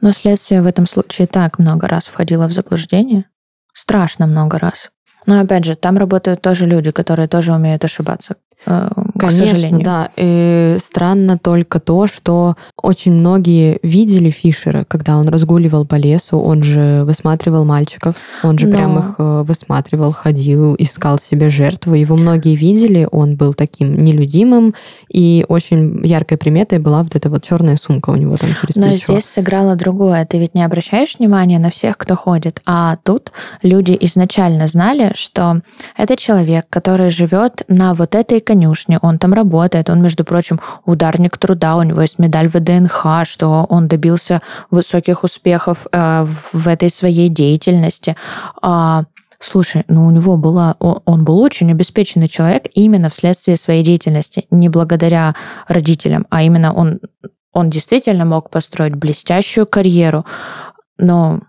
Но 0.00 0.12
следствие 0.12 0.62
в 0.62 0.66
этом 0.66 0.86
случае 0.86 1.26
так 1.26 1.58
много 1.58 1.86
раз 1.86 2.06
входило 2.06 2.48
в 2.48 2.52
заблуждение. 2.52 3.26
Страшно 3.74 4.26
много 4.26 4.58
раз. 4.58 4.90
Но 5.26 5.40
опять 5.40 5.64
же, 5.64 5.76
там 5.76 5.98
работают 5.98 6.40
тоже 6.40 6.66
люди, 6.66 6.90
которые 6.90 7.28
тоже 7.28 7.52
умеют 7.52 7.84
ошибаться. 7.84 8.36
Э, 8.68 8.90
к 9.14 9.20
Конечно, 9.20 9.46
сожалению. 9.46 9.82
да. 9.82 10.10
И 10.16 10.76
странно 10.84 11.38
только 11.38 11.80
то, 11.80 12.06
что 12.06 12.56
очень 12.80 13.12
многие 13.12 13.78
видели 13.82 14.28
Фишера, 14.28 14.84
когда 14.86 15.16
он 15.16 15.28
разгуливал 15.28 15.86
по 15.86 15.94
лесу, 15.94 16.38
он 16.38 16.62
же 16.62 17.02
высматривал 17.04 17.64
мальчиков, 17.64 18.16
он 18.42 18.58
же 18.58 18.66
Но... 18.66 18.76
прям 18.76 18.98
их 18.98 19.14
э, 19.16 19.42
высматривал, 19.46 20.12
ходил, 20.12 20.74
искал 20.78 21.18
себе 21.18 21.48
жертву. 21.48 21.94
Его 21.94 22.16
многие 22.16 22.56
видели, 22.56 23.08
он 23.10 23.36
был 23.36 23.54
таким 23.54 24.04
нелюдимым, 24.04 24.74
и 25.10 25.46
очень 25.48 26.04
яркой 26.04 26.36
приметой 26.36 26.78
была 26.78 27.02
вот 27.02 27.14
эта 27.14 27.30
вот 27.30 27.44
черная 27.44 27.76
сумка 27.76 28.10
у 28.10 28.16
него 28.16 28.36
там 28.36 28.50
через 28.60 28.76
Но 28.76 28.88
плечо. 28.88 29.14
здесь 29.14 29.24
сыграло 29.24 29.76
другое. 29.76 30.26
Ты 30.26 30.38
ведь 30.38 30.54
не 30.54 30.62
обращаешь 30.62 31.16
внимания 31.18 31.58
на 31.58 31.70
всех, 31.70 31.96
кто 31.96 32.16
ходит, 32.16 32.60
а 32.66 32.98
тут 33.02 33.32
люди 33.62 33.96
изначально 34.02 34.66
знали, 34.66 35.12
что 35.14 35.62
это 35.96 36.16
человек, 36.16 36.66
который 36.68 37.08
живет 37.08 37.62
на 37.68 37.94
вот 37.94 38.14
этой 38.14 38.40
конюшне, 38.58 38.98
он 39.02 39.18
там 39.18 39.32
работает, 39.32 39.90
он, 39.90 40.02
между 40.02 40.24
прочим, 40.24 40.60
ударник 40.84 41.38
труда, 41.38 41.76
у 41.76 41.82
него 41.82 42.02
есть 42.02 42.18
медаль 42.18 42.48
ВДНХ, 42.48 43.24
что 43.24 43.66
он 43.68 43.88
добился 43.88 44.40
высоких 44.70 45.24
успехов 45.24 45.86
э, 45.92 46.24
в 46.52 46.68
этой 46.68 46.90
своей 46.90 47.28
деятельности. 47.28 48.16
А, 48.62 49.04
слушай, 49.38 49.84
ну 49.88 50.06
у 50.06 50.10
него 50.10 50.36
была, 50.36 50.76
он 50.78 51.24
был 51.24 51.38
очень 51.40 51.70
обеспеченный 51.70 52.28
человек 52.28 52.64
именно 52.74 53.08
вследствие 53.08 53.56
своей 53.56 53.84
деятельности, 53.84 54.46
не 54.50 54.68
благодаря 54.68 55.34
родителям, 55.68 56.26
а 56.30 56.42
именно 56.42 56.74
он, 56.74 56.98
он 57.52 57.70
действительно 57.70 58.24
мог 58.24 58.50
построить 58.50 58.94
блестящую 58.94 59.66
карьеру, 59.66 60.24
но 60.98 61.40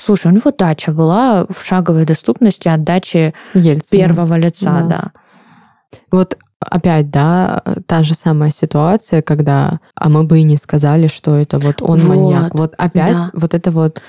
Слушай, 0.00 0.30
у 0.30 0.34
него 0.34 0.52
дача 0.56 0.92
была 0.92 1.44
в 1.48 1.64
шаговой 1.64 2.04
доступности 2.04 2.68
от 2.68 2.84
дачи 2.84 3.34
Ельцина. 3.52 4.00
первого 4.00 4.36
лица, 4.38 4.82
да. 4.82 4.86
да. 4.86 5.12
Вот 6.12 6.38
опять, 6.70 7.10
да, 7.10 7.62
та 7.86 8.02
же 8.02 8.14
самая 8.14 8.50
ситуация, 8.50 9.22
когда, 9.22 9.80
а 9.94 10.08
мы 10.08 10.24
бы 10.24 10.40
и 10.40 10.42
не 10.42 10.56
сказали, 10.56 11.08
что 11.08 11.36
это 11.36 11.58
вот 11.58 11.82
он 11.82 11.98
вот, 11.98 12.08
маньяк. 12.08 12.54
Вот 12.54 12.74
опять 12.76 13.14
да. 13.14 13.30
вот 13.32 13.54
это 13.54 13.70
вот 13.70 14.02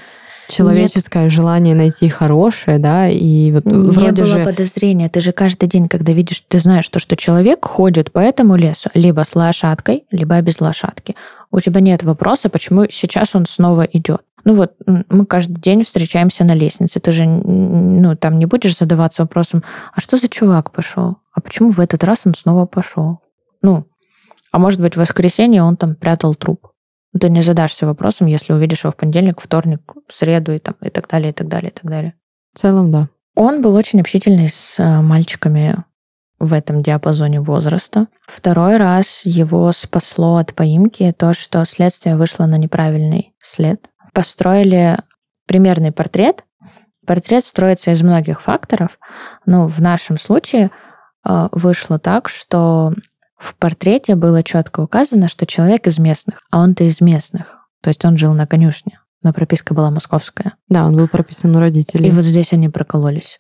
человеческое 0.50 1.25
Нет. 1.25 1.32
желание 1.32 1.75
найти 1.75 2.10
хорошее, 2.10 2.80
да, 2.80 3.08
и 3.08 3.51
вот 3.51 3.66
не 3.66 3.89
вроде 3.89 4.24
было 4.24 4.39
же... 4.39 4.44
подозрения. 4.44 5.08
Ты 5.10 5.22
же 5.22 5.32
каждый 5.32 5.70
день, 5.70 5.88
когда 5.88 6.12
видишь, 6.12 6.44
ты 6.48 6.60
знаешь, 6.60 6.89
то, 6.89 7.00
что 7.00 7.16
человек 7.16 7.66
ходит 7.66 8.12
по 8.12 8.20
этому 8.20 8.56
лесу 8.56 8.89
либо 8.94 9.24
с 9.24 9.36
лошадкой, 9.36 10.06
либо 10.12 10.39
без 10.42 10.60
лошадки. 10.60 11.16
У 11.51 11.60
тебя 11.60 11.80
нет 11.82 12.04
вопроса, 12.04 12.50
почему 12.50 12.86
сейчас 12.89 13.36
он 13.36 13.46
снова 13.46 13.84
идет. 13.84 14.22
Ну 14.46 14.54
вот, 14.54 14.74
мы 14.88 15.25
каждый 15.25 15.60
день 15.60 15.84
встречаемся 15.84 16.44
на 16.44 16.56
лестнице. 16.56 17.00
Ты 17.00 17.12
же, 17.12 17.25
ну, 17.25 18.16
там 18.16 18.39
не 18.39 18.46
будешь 18.46 18.78
задаваться 18.78 19.24
вопросом, 19.24 19.63
а 19.94 20.01
что 20.01 20.18
за 20.18 20.28
чувак 20.28 20.72
пошел? 20.72 21.18
А 21.39 21.41
почему 21.41 21.69
в 21.69 21.79
этот 21.79 22.03
раз 22.03 22.19
он 22.25 22.36
снова 22.36 22.65
пошел? 22.65 23.22
Ну, 23.62 23.88
а 24.51 24.60
может 24.60 24.81
быть, 24.81 24.96
в 24.96 25.00
воскресенье 25.00 25.63
он 25.63 25.77
там 25.77 25.96
прятал 25.96 26.36
труп. 26.36 26.67
Ну, 27.13 27.19
ты 27.22 27.29
не 27.29 27.39
задашься 27.39 27.86
вопросом, 27.86 28.27
если 28.27 28.51
увидишь 28.51 28.84
его 28.84 28.91
в 28.91 28.98
понедельник, 28.98 29.39
вторник, 29.39 29.79
среду 30.10 30.51
и, 30.51 30.60
там, 30.60 30.75
и 30.81 30.89
так 30.89 31.08
далее, 31.08 31.29
и 31.29 31.34
так 31.34 31.48
далее, 31.48 31.72
и 31.72 31.74
так 31.74 31.89
далее. 31.89 32.15
В 32.53 32.60
целом, 32.60 32.91
да. 32.91 33.08
Он 33.36 33.62
был 33.62 33.74
очень 33.75 34.01
общительный 34.01 34.50
с 34.50 34.79
э, 34.79 35.01
мальчиками 35.01 35.77
в 36.39 36.51
этом 36.51 36.84
диапазоне 36.84 37.39
возраста. 37.39 38.08
Второй 38.27 38.75
раз 38.75 39.22
его 39.24 39.72
спасло 39.72 40.36
от 40.36 40.53
поимки 40.53 41.13
то, 41.17 41.34
что 41.34 41.63
следствие 41.63 42.17
вышло 42.17 42.48
на 42.48 42.58
неправильный 42.58 43.34
след 43.41 43.88
построили 44.13 44.98
примерный 45.48 45.93
портрет. 45.93 46.43
Портрет 47.08 47.46
строится 47.46 47.91
из 47.91 48.03
многих 48.03 48.41
факторов, 48.41 49.00
но 49.46 49.69
в 49.69 49.81
нашем 49.81 50.19
случае 50.19 50.69
вышло 51.24 52.00
так, 52.00 52.30
что 52.30 52.94
в 53.38 53.56
портрете 53.56 54.16
было 54.16 54.44
четко 54.44 54.82
указано, 54.82 55.30
что 55.30 55.46
человек 55.46 55.88
из 55.88 55.98
местных, 55.98 56.42
а 56.52 56.60
он-то 56.62 56.84
из 56.84 57.02
местных. 57.02 57.58
То 57.82 57.90
есть 57.90 58.04
он 58.04 58.18
жил 58.18 58.34
на 58.34 58.46
конюшне, 58.46 59.00
но 59.24 59.32
прописка 59.32 59.74
была 59.74 59.90
московская. 59.92 60.56
Да, 60.68 60.86
он 60.86 60.96
был 60.96 61.08
прописан 61.08 61.56
у 61.56 61.60
родителей. 61.60 62.10
И 62.10 62.12
вот 62.12 62.26
здесь 62.26 62.52
они 62.54 62.68
прокололись. 62.70 63.40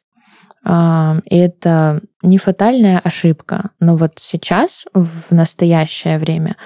А, 0.63 1.17
и 1.25 1.37
это 1.37 2.01
не 2.21 2.37
фатальная 2.37 2.99
ошибка, 2.99 3.71
но 3.79 3.95
вот 3.95 4.13
сейчас, 4.17 4.85
в 4.93 5.31
настоящее 5.31 6.19
время, 6.19 6.57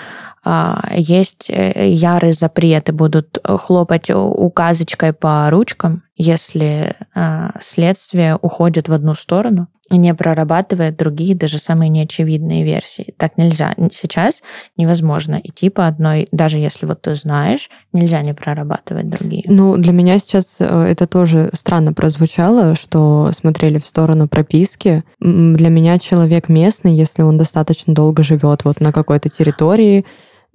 а, 0.43 0.89
есть 0.96 1.50
э, 1.50 1.91
ярые 1.91 2.34
запреты, 2.34 2.91
будут 2.91 3.38
хлопать 3.43 4.10
указочкой 4.10 5.13
по 5.13 5.50
ручкам, 5.51 6.03
если 6.15 6.96
а, 7.13 7.51
следствие 7.62 8.36
уходит 8.36 8.89
в 8.89 8.93
одну 8.93 9.13
сторону 9.13 9.67
не 9.97 10.13
прорабатывает 10.13 10.97
другие, 10.97 11.35
даже 11.35 11.57
самые 11.57 11.89
неочевидные 11.89 12.63
версии. 12.63 13.13
Так 13.17 13.38
нельзя. 13.38 13.75
Сейчас 13.91 14.41
невозможно 14.77 15.39
идти 15.43 15.69
по 15.69 15.88
одной, 15.88 16.27
даже 16.31 16.57
если 16.57 16.85
вот 16.85 17.01
ты 17.01 17.15
знаешь, 17.15 17.69
нельзя 17.91 18.21
не 18.21 18.33
прорабатывать 18.33 19.09
другие. 19.09 19.43
Ну, 19.47 19.77
для 19.77 19.93
меня 19.93 20.17
сейчас 20.19 20.57
э, 20.59 20.65
это 20.65 21.07
тоже 21.07 21.50
странно 21.53 21.93
прозвучало, 21.93 22.75
что 22.75 23.31
смотрели 23.38 23.79
в 23.79 23.88
сторону 23.88 24.27
прописки. 24.27 25.03
Для 25.19 25.69
меня 25.69 26.00
человек 26.00 26.50
местный, 26.50 26.95
если 26.95 27.21
он 27.21 27.38
достаточно 27.38 27.93
долго 27.93 28.23
живет 28.23 28.65
вот 28.65 28.79
на 28.79 28.91
какой-то 28.91 29.29
территории, 29.29 30.05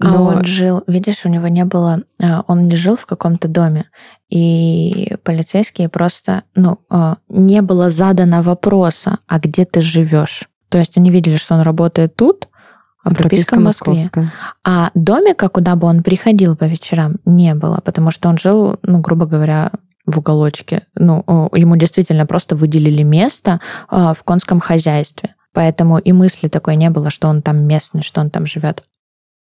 а 0.01 0.09
Но... 0.09 0.25
он 0.27 0.45
жил, 0.45 0.85
видишь, 0.87 1.25
у 1.25 1.29
него 1.29 1.49
не 1.49 1.65
было, 1.65 2.03
а, 2.23 2.45
он 2.47 2.69
не 2.69 2.77
жил 2.77 2.97
в 2.97 3.07
каком-то 3.07 3.49
доме, 3.49 3.87
и 4.29 5.17
полицейские 5.25 5.89
просто, 5.89 6.45
ну, 6.55 6.79
а, 6.89 7.17
не 7.29 7.63
было 7.63 7.91
задано 7.91 8.43
вопроса, 8.43 9.19
а 9.27 9.41
где 9.41 9.65
ты 9.65 9.81
живешь. 9.81 10.49
То 10.69 10.79
есть 10.79 10.97
они 10.97 11.11
видели, 11.11 11.37
что 11.37 11.55
он 11.55 11.63
работает 11.63 12.15
тут, 12.15 12.49
а 13.03 13.11
прописка, 13.11 13.29
прописка 13.29 13.55
в 13.57 13.63
Москве. 13.63 13.93
Московская. 13.95 14.33
А 14.65 14.91
домика, 14.95 15.49
куда 15.49 15.75
бы 15.77 15.87
он 15.87 16.03
приходил 16.03 16.57
по 16.57 16.65
вечерам, 16.65 17.17
не 17.25 17.55
было, 17.55 17.81
потому 17.85 18.11
что 18.11 18.29
он 18.29 18.39
жил, 18.39 18.79
ну, 18.83 19.01
грубо 19.01 19.27
говоря, 19.27 19.73
в 20.05 20.19
уголочке. 20.19 20.87
Ну, 20.95 21.23
ему 21.55 21.77
действительно 21.77 22.25
просто 22.25 22.57
выделили 22.57 23.03
место 23.03 23.61
в 23.91 24.17
конском 24.25 24.59
хозяйстве. 24.59 25.35
Поэтому 25.53 25.99
и 25.99 26.13
мысли 26.13 26.49
такой 26.49 26.77
не 26.77 26.89
было, 26.89 27.11
что 27.11 27.29
он 27.29 27.43
там 27.43 27.67
местный, 27.67 28.03
что 28.03 28.21
он 28.21 28.31
там 28.31 28.47
живет. 28.47 28.85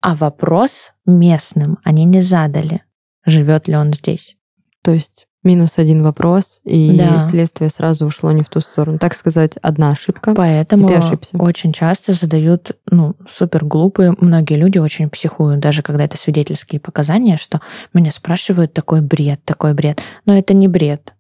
А 0.01 0.15
вопрос 0.15 0.91
местным 1.05 1.77
они 1.84 2.05
не 2.05 2.22
задали, 2.22 2.84
живет 3.25 3.67
ли 3.67 3.75
он 3.75 3.93
здесь. 3.93 4.36
То 4.84 4.91
есть 4.91 5.27
Минус 5.43 5.79
один 5.79 6.03
вопрос, 6.03 6.62
и 6.63 6.96
Да. 6.96 7.17
следствие 7.20 7.72
сразу 7.72 8.05
ушло 8.05 8.31
не 8.31 8.43
в 8.43 8.50
ту 8.50 8.62
сторону. 8.62 9.00
Так 9.00 9.15
сказать, 9.15 9.58
одна 9.63 9.89
ошибка. 9.91 10.36
Поэтому 10.36 10.88
ты 10.88 10.96
ошибся. 10.96 11.36
очень 11.36 11.74
часто 11.74 12.13
задают, 12.13 12.77
ну, 12.91 13.15
супер 13.27 13.65
глупые, 13.65 14.15
многие 14.20 14.53
люди 14.55 14.77
очень 14.77 15.10
психуют, 15.10 15.60
даже 15.60 15.81
когда 15.81 16.03
это 16.03 16.15
свидетельские 16.15 16.79
показания, 16.79 17.38
что 17.38 17.60
меня 17.91 18.12
спрашивают 18.12 18.74
такой 18.74 19.01
бред, 19.01 19.43
такой 19.43 19.74
бред. 19.74 20.00
Но 20.27 20.38
это 20.38 20.53
не 20.53 20.67
бред. 20.67 21.13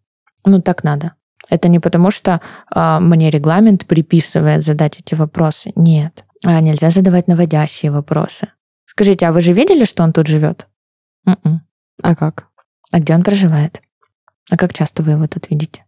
Ну, 0.45 0.61
так 0.61 0.83
надо. 0.83 1.13
Это 1.49 1.67
не 1.67 1.79
потому, 1.79 2.11
что 2.11 2.41
а, 2.69 2.99
мне 2.99 3.31
регламент 3.31 3.87
приписывает 3.87 4.63
задать 4.63 4.99
эти 4.99 5.15
вопросы. 5.15 5.71
Нет. 5.75 6.25
А 6.45 6.61
нельзя 6.61 6.91
задавать 6.91 7.27
наводящие 7.27 7.91
вопросы. 7.91 8.49
Скажите, 8.91 9.25
а 9.27 9.31
вы 9.31 9.41
же 9.41 9.53
видели, 9.53 9.85
что 9.85 10.03
он 10.03 10.11
тут 10.13 10.27
живет? 10.27 10.67
М-м. 11.25 11.61
А 12.03 12.15
как? 12.15 12.47
А 12.91 12.99
где 12.99 13.15
он 13.15 13.23
проживает? 13.23 13.81
А 14.49 14.57
как 14.57 14.73
часто 14.73 15.01
вы 15.01 15.11
его 15.11 15.27
тут 15.27 15.49
видите? 15.49 15.85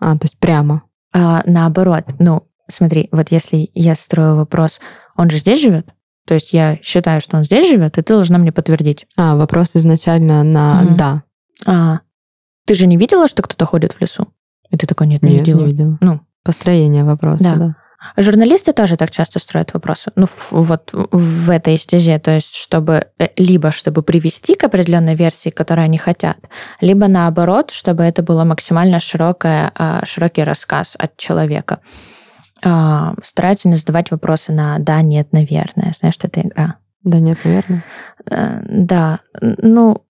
А, 0.00 0.12
то 0.18 0.24
есть 0.24 0.36
прямо. 0.38 0.82
А, 1.14 1.42
наоборот, 1.46 2.04
ну, 2.18 2.48
смотри, 2.68 3.08
вот 3.12 3.30
если 3.30 3.70
я 3.74 3.94
строю 3.94 4.36
вопрос, 4.36 4.80
он 5.16 5.30
же 5.30 5.36
здесь 5.38 5.60
живет? 5.60 5.86
То 6.26 6.34
есть 6.34 6.52
я 6.52 6.78
считаю, 6.82 7.20
что 7.20 7.36
он 7.36 7.44
здесь 7.44 7.68
живет, 7.68 7.98
и 7.98 8.02
ты 8.02 8.12
должна 8.14 8.38
мне 8.38 8.50
подтвердить. 8.52 9.06
А, 9.16 9.36
вопрос 9.36 9.70
изначально 9.74 10.42
на 10.42 10.82
Мгм. 10.82 10.96
«да». 10.96 11.22
А, 11.66 12.00
ты 12.66 12.74
же 12.74 12.86
не 12.86 12.96
видела, 12.96 13.28
что 13.28 13.42
кто-то 13.42 13.64
ходит 13.66 13.92
в 13.92 14.00
лесу? 14.00 14.28
И 14.70 14.76
ты 14.76 14.86
такой, 14.86 15.06
нет, 15.06 15.22
не 15.22 15.30
Нет, 15.34 15.40
видела. 15.46 15.60
не 15.60 15.66
видела. 15.66 15.98
Ну, 16.00 16.20
Построение 16.44 17.04
вопроса, 17.04 17.44
Да. 17.44 17.56
да. 17.56 17.76
Журналисты 18.16 18.72
тоже 18.72 18.96
так 18.96 19.10
часто 19.10 19.38
строят 19.38 19.72
вопросы. 19.74 20.10
Ну, 20.16 20.26
в- 20.26 20.52
вот 20.52 20.90
в 20.92 21.50
этой 21.50 21.76
стезе. 21.76 22.18
То 22.18 22.32
есть, 22.32 22.54
чтобы 22.54 23.06
э, 23.18 23.28
либо 23.36 23.70
чтобы 23.70 24.02
привести 24.02 24.54
к 24.54 24.64
определенной 24.64 25.14
версии, 25.14 25.50
которую 25.50 25.84
они 25.84 25.98
хотят, 25.98 26.38
либо 26.80 27.06
наоборот, 27.08 27.70
чтобы 27.70 28.02
это 28.02 28.22
было 28.22 28.44
максимально 28.44 28.98
широкое, 29.00 29.70
а, 29.74 30.04
широкий 30.04 30.42
рассказ 30.44 30.94
от 30.98 31.16
человека. 31.16 31.80
А, 32.64 33.14
Стараются 33.22 33.68
не 33.68 33.76
задавать 33.76 34.10
вопросы 34.10 34.52
на 34.52 34.78
«да», 34.78 35.02
«нет», 35.02 35.32
«наверное». 35.32 35.92
Знаешь, 35.98 36.14
что 36.14 36.28
это 36.28 36.40
игра? 36.42 36.76
Да 37.02 37.18
нет, 37.18 37.38
наверное. 37.44 37.84
Э, 38.30 38.60
Да, 38.68 39.20
ну, 39.40 40.04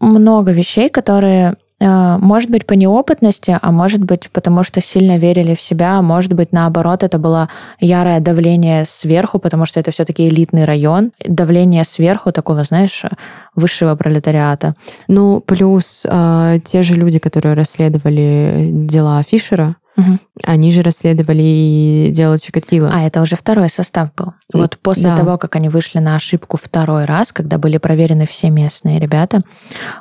много 0.00 0.52
вещей, 0.52 0.88
которые, 0.90 1.56
может 1.80 2.50
быть, 2.50 2.66
по 2.66 2.72
неопытности, 2.72 3.56
а 3.60 3.70
может 3.70 4.02
быть, 4.02 4.30
потому 4.32 4.64
что 4.64 4.80
сильно 4.80 5.16
верили 5.16 5.54
в 5.54 5.60
себя, 5.60 5.98
а 5.98 6.02
может 6.02 6.32
быть, 6.32 6.52
наоборот, 6.52 7.04
это 7.04 7.18
было 7.18 7.48
ярое 7.78 8.18
давление 8.20 8.84
сверху, 8.84 9.38
потому 9.38 9.64
что 9.64 9.78
это 9.78 9.90
все-таки 9.92 10.28
элитный 10.28 10.64
район, 10.64 11.12
давление 11.24 11.84
сверху 11.84 12.32
такого, 12.32 12.64
знаешь, 12.64 13.02
высшего 13.54 13.94
пролетариата. 13.94 14.74
Ну, 15.06 15.40
плюс 15.40 16.04
а, 16.08 16.58
те 16.60 16.82
же 16.82 16.94
люди, 16.94 17.18
которые 17.18 17.54
расследовали 17.54 18.70
дела 18.72 19.22
Фишера, 19.22 19.76
Мгм. 19.96 20.20
они 20.44 20.70
же 20.70 20.82
расследовали 20.82 21.42
и 21.42 22.10
дело 22.12 22.38
Чикатило. 22.38 22.88
А, 22.94 23.02
это 23.02 23.20
уже 23.20 23.34
второй 23.34 23.68
состав 23.68 24.14
был. 24.14 24.32
Вот 24.52 24.78
после 24.78 25.04
да. 25.04 25.16
того, 25.16 25.38
как 25.38 25.56
они 25.56 25.68
вышли 25.68 25.98
на 25.98 26.14
ошибку 26.14 26.56
второй 26.56 27.04
раз, 27.04 27.32
когда 27.32 27.58
были 27.58 27.78
проверены 27.78 28.24
все 28.24 28.50
местные 28.50 29.00
ребята, 29.00 29.42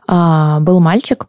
а, 0.07 0.59
был 0.59 0.79
мальчик, 0.79 1.25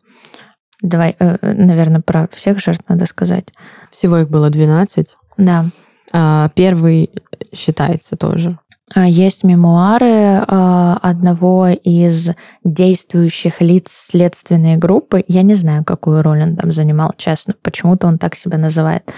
давай, 0.83 1.17
наверное, 1.43 2.01
про 2.01 2.29
всех 2.33 2.61
жертв 2.61 2.85
надо 2.89 3.07
сказать. 3.07 3.47
Всего 3.91 4.19
их 4.19 4.29
было 4.31 4.51
12. 4.51 5.17
Да, 5.37 5.67
А 6.13 6.51
первый 6.55 7.11
считается 7.55 8.17
тоже. 8.17 8.59
А, 8.95 9.07
Есть 9.07 9.45
мемуары 9.45 10.43
а, 10.47 10.99
одного 11.03 11.69
из 11.69 12.31
действующих 12.65 13.61
лиц 13.61 13.91
следственной 13.91 14.77
группы. 14.77 15.25
Я 15.29 15.43
не 15.43 15.55
знаю, 15.55 15.85
какую 15.85 16.23
роль 16.23 16.43
он 16.43 16.57
там 16.57 16.73
занимал, 16.73 17.13
честно. 17.17 17.55
Почему-то 17.63 18.07
он 18.07 18.19
так 18.19 18.35
себя 18.35 18.59
называет. 18.59 19.13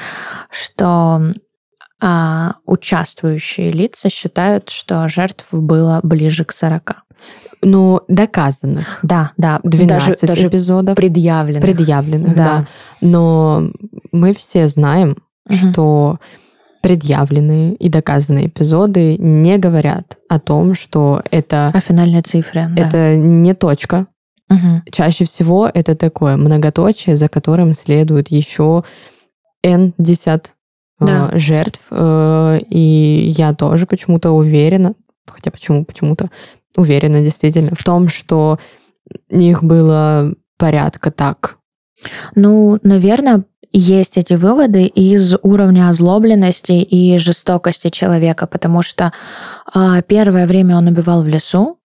Что 0.51 1.35
участвующие 2.65 3.73
лица 3.73 4.09
считают, 4.09 4.71
что 4.71 5.07
жертв 5.09 5.53
было 5.53 6.01
ближе 6.03 6.47
к 6.47 6.53
40. 6.53 7.05
Ну, 7.63 8.01
доказанных. 8.09 8.99
Да, 9.03 9.33
да. 9.37 9.61
12 9.65 10.21
даже, 10.23 10.27
даже 10.27 10.49
эпизодов 10.49 10.97
предъявленных. 10.97 11.63
предъявленных, 11.63 12.35
Да. 12.35 12.45
да. 12.45 12.67
Но 13.01 13.71
мы 14.13 14.35
все 14.35 14.67
знаем, 14.69 15.17
Мгм. 15.47 15.71
что 15.73 16.19
предъявленные 16.83 17.75
и 17.75 17.89
доказанные 17.91 18.47
эпизоды 18.47 19.17
не 19.19 19.59
говорят 19.59 20.17
о 20.29 20.41
том, 20.41 20.75
что 20.75 21.23
это, 21.31 21.69
О 21.75 21.81
финальной 21.81 22.23
цифре. 22.23 22.71
да. 22.75 22.83
это 22.89 23.17
не 23.17 23.53
точка. 23.55 24.07
Мгм. 24.49 24.83
Чаще 24.91 25.25
всего 25.27 25.71
это 25.73 25.95
такое 25.95 26.37
многоточие, 26.37 27.17
за 27.17 27.29
которым 27.29 27.75
следует 27.75 28.31
еще 28.31 28.85
N 29.63 29.93
десят 29.99 30.55
э, 31.01 31.07
Да. 31.07 31.31
жертв. 31.35 31.83
Э, 31.91 32.59
И 32.71 33.33
я 33.37 33.53
тоже 33.55 33.87
почему-то 33.87 34.33
уверена, 34.33 34.95
хотя 35.27 35.51
почему 35.51 35.85
почему-то 35.85 36.31
уверена 36.77 37.21
действительно 37.21 37.73
в 37.79 37.83
том, 37.85 38.09
что 38.09 38.59
их 39.29 39.63
было 39.63 40.33
порядка 40.59 41.11
так. 41.11 41.57
Ну, 42.35 42.79
наверное, 42.83 43.45
есть 43.73 44.19
эти 44.19 44.35
выводы 44.35 44.87
из 44.87 45.35
уровня 45.43 45.89
озлобленности 45.89 46.73
и 46.73 47.19
жестокости 47.19 47.89
человека, 47.91 48.47
потому 48.47 48.83
что 48.83 49.13
а, 49.73 50.03
первое 50.03 50.47
время 50.47 50.77
он 50.77 50.89
убивал 50.89 51.23
в 51.23 51.29
лесу, 51.29 51.79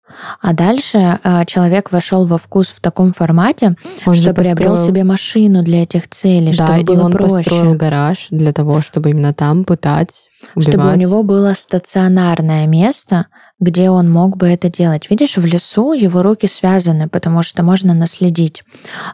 а 0.40 0.52
дальше 0.52 1.18
а, 1.24 1.44
человек 1.46 1.90
вошел 1.90 2.24
во 2.26 2.36
вкус 2.38 2.68
в 2.68 2.80
таком 2.80 3.12
формате, 3.12 3.74
Он 4.06 4.14
что 4.14 4.34
приобрел 4.34 4.72
построил- 4.72 4.86
себе 4.86 5.04
машину 5.04 5.62
для 5.62 5.82
этих 5.82 6.08
целей, 6.08 6.54
Да, 6.56 6.66
чтобы 6.66 6.80
и 6.80 6.84
было 6.84 7.04
он 7.06 7.12
проще. 7.12 7.34
построил 7.38 7.74
гараж 7.74 8.26
для 8.30 8.52
того, 8.52 8.82
чтобы 8.82 9.10
именно 9.10 9.32
там 9.34 9.64
пытать, 9.64 10.28
убивать. 10.54 10.74
Чтобы 10.74 10.92
у 10.92 10.96
него 10.96 11.22
было 11.22 11.54
стационарное 11.54 12.66
место, 12.66 13.26
где 13.62 13.90
он 13.90 14.10
мог 14.10 14.36
бы 14.36 14.48
это 14.48 14.68
делать. 14.68 15.08
Видишь, 15.08 15.36
в 15.36 15.44
лесу 15.46 15.92
его 15.92 16.20
руки 16.22 16.48
связаны, 16.48 17.08
потому 17.08 17.44
что 17.44 17.62
можно 17.62 17.94
наследить. 17.94 18.64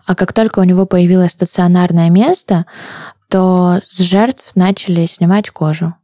А 0.07 0.15
как 0.15 0.33
только 0.33 0.61
у 0.61 0.65
него 0.65 0.87
появилось 0.87 1.33
стационарное 1.33 2.09
место, 2.09 2.65
то 3.29 3.81
с 3.87 3.99
жертв 3.99 4.57
начали 4.57 5.05
снимать 5.07 5.51
кожу. 5.51 5.95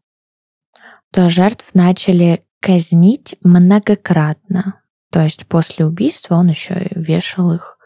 То 1.11 1.31
жертв 1.31 1.75
начали 1.75 2.45
казнить 2.61 3.37
многократно. 3.43 4.81
То 5.11 5.23
есть 5.23 5.47
после 5.47 5.87
убийства 5.87 6.35
он 6.35 6.49
еще 6.49 6.75
и 6.75 6.99
вешал 6.99 7.53
их 7.53 7.79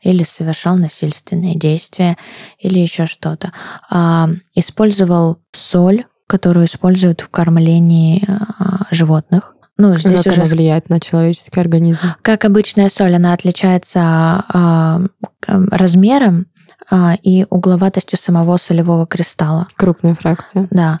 или 0.00 0.22
совершал 0.22 0.76
насильственные 0.76 1.58
действия, 1.58 2.18
или 2.58 2.78
еще 2.78 3.06
что-то. 3.06 3.52
А, 3.90 4.28
использовал 4.54 5.38
соль, 5.52 6.04
которую 6.26 6.66
используют 6.66 7.22
в 7.22 7.30
кормлении 7.30 8.22
а, 8.28 8.86
животных. 8.90 9.53
Ну, 9.76 9.96
здесь 9.96 10.22
как 10.22 10.32
уже 10.32 10.42
она 10.42 10.50
влияет 10.50 10.88
на 10.88 11.00
человеческий 11.00 11.60
организм. 11.60 12.00
как 12.22 12.44
обычная 12.44 12.88
соль, 12.88 13.14
она 13.16 13.32
отличается 13.32 14.44
м, 14.54 15.10
размером 15.70 16.46
а, 16.90 17.14
и 17.22 17.46
угловатостью 17.50 18.18
самого 18.18 18.56
солевого 18.56 19.06
кристалла. 19.06 19.68
Крупная 19.76 20.14
фракция. 20.14 20.68
Да. 20.70 21.00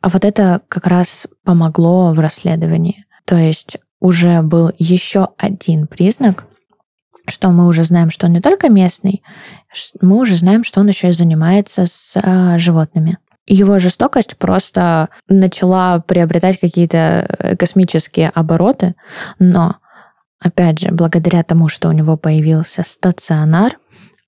А 0.00 0.08
вот 0.08 0.24
это 0.24 0.60
как 0.68 0.86
раз 0.86 1.26
помогло 1.44 2.12
в 2.12 2.18
расследовании. 2.20 3.06
То 3.24 3.36
есть 3.36 3.78
уже 3.98 4.42
был 4.42 4.70
еще 4.78 5.30
один 5.36 5.86
признак, 5.86 6.44
что 7.28 7.50
мы 7.50 7.66
уже 7.66 7.82
знаем, 7.82 8.10
что 8.10 8.26
он 8.26 8.34
не 8.34 8.40
только 8.40 8.68
местный, 8.68 9.22
мы 10.00 10.18
уже 10.20 10.36
знаем, 10.36 10.62
что 10.64 10.80
он 10.80 10.88
еще 10.88 11.08
и 11.08 11.12
занимается 11.12 11.86
с 11.86 12.16
а, 12.16 12.56
животными. 12.58 13.18
Его 13.46 13.78
жестокость 13.78 14.36
просто 14.36 15.08
начала 15.28 16.00
приобретать 16.00 16.58
какие-то 16.58 17.26
э, 17.28 17.56
космические 17.56 18.28
обороты, 18.30 18.96
но, 19.38 19.76
опять 20.40 20.80
же, 20.80 20.90
благодаря 20.90 21.44
тому, 21.44 21.68
что 21.68 21.88
у 21.88 21.92
него 21.92 22.16
появился 22.16 22.82
стационар, 22.84 23.78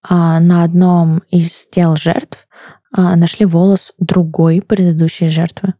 а, 0.02 0.38
на 0.38 0.62
одном 0.62 1.18
из 1.30 1.66
тел 1.68 1.96
жертв 1.96 2.46
а, 2.92 3.16
нашли 3.16 3.44
волос 3.44 3.92
другой 3.98 4.62
предыдущей 4.62 5.28
жертвы, 5.28 5.74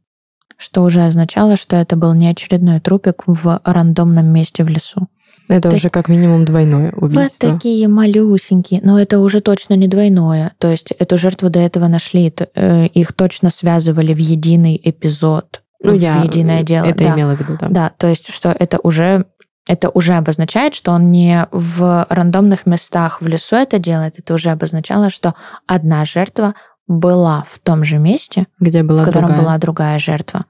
что 0.57 0.83
уже 0.83 1.05
означало, 1.05 1.57
что 1.57 1.77
это 1.77 1.95
был 1.95 2.15
не 2.15 2.29
очередной 2.29 2.81
трупик 2.81 3.23
в 3.27 3.61
рандомном 3.65 4.27
месте 4.27 4.65
в 4.65 4.69
лесу. 4.69 5.09
Это 5.49 5.71
То 5.71 5.77
уже 5.77 5.89
как 5.89 6.09
минимум 6.09 6.45
двойное 6.45 6.93
Вот 6.95 7.11
убийство. 7.15 7.51
такие 7.51 7.89
малюсенькие, 7.89 8.81
но 8.83 9.01
это 9.01 9.19
уже 9.19 9.41
точно 9.41 9.75
не 9.75 9.89
двойное. 9.89 10.53
То 10.59 10.69
есть 10.71 10.93
эту 10.93 11.17
жертву 11.17 11.49
до 11.51 11.59
этого 11.59 11.89
нашли, 11.89 12.33
э, 12.55 12.87
их 12.87 13.13
точно 13.15 13.51
связывали 13.51 14.13
в 14.13 14.19
единый 14.19 14.79
эпизод, 14.83 15.63
Ну, 15.83 15.93
в 15.93 16.01
я 16.01 16.23
единое 16.23 16.63
дело. 16.63 16.87
это 16.87 17.05
да. 17.05 17.15
имела 17.15 17.35
в 17.35 17.41
виду, 17.41 17.57
да. 17.61 17.69
Да, 17.71 17.93
то 17.97 18.07
есть 18.09 18.31
что 18.33 18.51
это 18.51 18.79
уже 18.83 19.25
это 19.67 19.91
уже 19.91 20.15
обозначает, 20.15 20.75
что 20.75 20.93
он 20.93 21.11
не 21.11 21.47
в 21.53 22.07
рандомных 22.09 22.65
местах 22.65 23.21
в 23.21 23.27
лесу 23.27 23.55
это 23.57 23.79
делает. 23.79 24.19
Это 24.19 24.33
уже 24.35 24.51
обозначало, 24.51 25.11
что 25.11 25.35
одна 25.67 26.07
жертва 26.07 26.55
была 26.87 27.45
в 27.51 27.59
том 27.59 27.85
же 27.85 27.99
месте, 27.99 28.47
Где 28.61 28.83
была 28.83 29.03
в 29.03 29.05
котором 29.05 29.27
другая. 29.29 29.43
была 29.45 29.59
другая 29.59 29.99
жертва. 29.99 30.47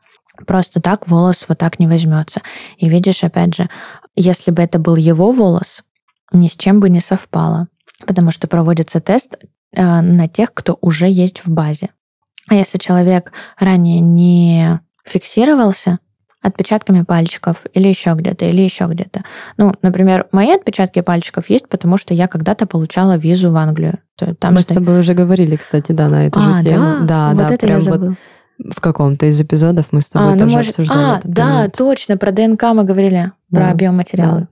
Просто 0.46 0.80
так 0.80 1.08
волос 1.08 1.46
вот 1.48 1.58
так 1.58 1.80
не 1.80 1.88
возьмется. 1.88 2.42
И 2.76 2.88
видишь, 2.88 3.24
опять 3.24 3.56
же, 3.56 3.68
если 4.20 4.50
бы 4.50 4.62
это 4.62 4.78
был 4.78 4.96
его 4.96 5.33
волос, 5.33 5.83
ни 6.33 6.48
с 6.48 6.57
чем 6.57 6.81
бы 6.81 6.90
не 6.90 7.00
совпало. 7.00 7.68
потому 8.07 8.31
что 8.31 8.46
проводится 8.46 9.00
тест 9.00 9.37
э, 9.72 10.00
на 10.00 10.28
тех, 10.28 10.54
кто 10.54 10.78
уже 10.81 11.09
есть 11.09 11.44
в 11.44 11.50
базе. 11.50 11.90
А 12.48 12.54
если 12.54 12.78
человек 12.78 13.33
ранее 13.59 13.98
не 14.00 14.81
фиксировался, 15.04 15.98
отпечатками 16.40 17.02
пальчиков 17.02 17.66
или 17.74 17.88
еще 17.88 18.14
где-то, 18.14 18.44
или 18.44 18.61
еще 18.62 18.87
где-то. 18.87 19.24
Ну, 19.57 19.74
например, 19.83 20.28
мои 20.31 20.52
отпечатки 20.52 21.00
пальчиков 21.00 21.50
есть, 21.50 21.68
потому 21.68 21.96
что 21.96 22.14
я 22.14 22.28
когда-то 22.28 22.66
получала 22.66 23.16
визу 23.16 23.50
в 23.50 23.57
Англию. 23.57 23.98
Там 24.38 24.54
Мы 24.54 24.61
что... 24.61 24.72
с 24.72 24.76
тобой 24.76 25.00
уже 25.00 25.14
говорили, 25.14 25.57
кстати, 25.57 25.90
да, 25.90 26.09
на 26.09 26.26
эту 26.26 26.38
а, 26.38 26.59
же 26.59 26.68
тему. 26.68 26.85
Да, 27.00 27.07
да, 27.07 27.35
вот 27.35 27.48
да, 27.48 27.54
это 27.54 27.66
я 27.66 27.81
забыла. 27.81 28.11
Вот 28.11 28.18
в 28.59 28.81
каком-то 28.81 29.27
из 29.27 29.40
эпизодов 29.40 29.87
мы 29.92 30.01
с 30.01 30.07
тобой 30.07 30.33
а, 30.33 30.33
ну, 30.33 30.38
тоже 30.38 30.57
может... 30.57 30.71
обсуждали 30.71 31.01
А, 31.01 31.21
да, 31.25 31.47
момент. 31.47 31.77
точно, 31.77 32.16
про 32.16 32.33
ДНК 32.33 32.62
мы 32.75 32.85
говорили, 32.85 33.33
да, 33.51 33.61
про 33.61 33.75
биоматериалы. 33.75 34.49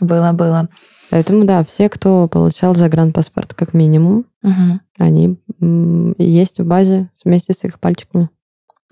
Да. 0.00 0.06
Было, 0.06 0.32
было. 0.32 0.68
Поэтому, 1.10 1.44
да, 1.44 1.64
все, 1.64 1.88
кто 1.88 2.28
получал 2.28 2.74
загранпаспорт 2.74 3.54
как 3.54 3.74
минимум, 3.74 4.26
угу. 4.42 4.80
они 4.98 5.38
есть 6.18 6.60
в 6.60 6.66
базе 6.66 7.10
вместе 7.24 7.52
с 7.52 7.64
их 7.64 7.80
пальчиками. 7.80 8.30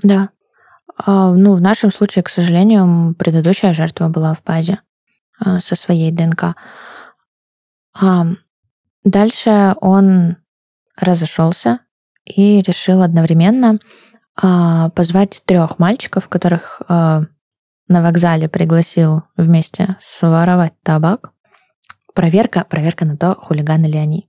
Да. 0.02 0.30
А, 0.96 1.32
ну, 1.32 1.54
в 1.54 1.60
нашем 1.60 1.92
случае, 1.92 2.22
к 2.22 2.28
сожалению, 2.28 3.14
предыдущая 3.14 3.74
жертва 3.74 4.08
была 4.08 4.34
в 4.34 4.42
базе 4.42 4.80
а, 5.38 5.60
со 5.60 5.74
своей 5.76 6.10
ДНК. 6.10 6.56
А, 7.94 8.26
дальше 9.04 9.74
он 9.80 10.36
разошелся 10.96 11.80
и 12.24 12.62
решил 12.62 13.02
одновременно 13.02 13.78
позвать 14.40 15.42
трех 15.46 15.78
мальчиков, 15.78 16.28
которых 16.28 16.82
на 16.88 17.28
вокзале 17.88 18.48
пригласил 18.48 19.22
вместе 19.36 19.96
своровать 20.00 20.74
табак. 20.82 21.30
Проверка, 22.14 22.64
проверка 22.68 23.04
на 23.04 23.16
то, 23.16 23.34
хулиганы 23.34 23.86
ли 23.86 23.98
они. 23.98 24.28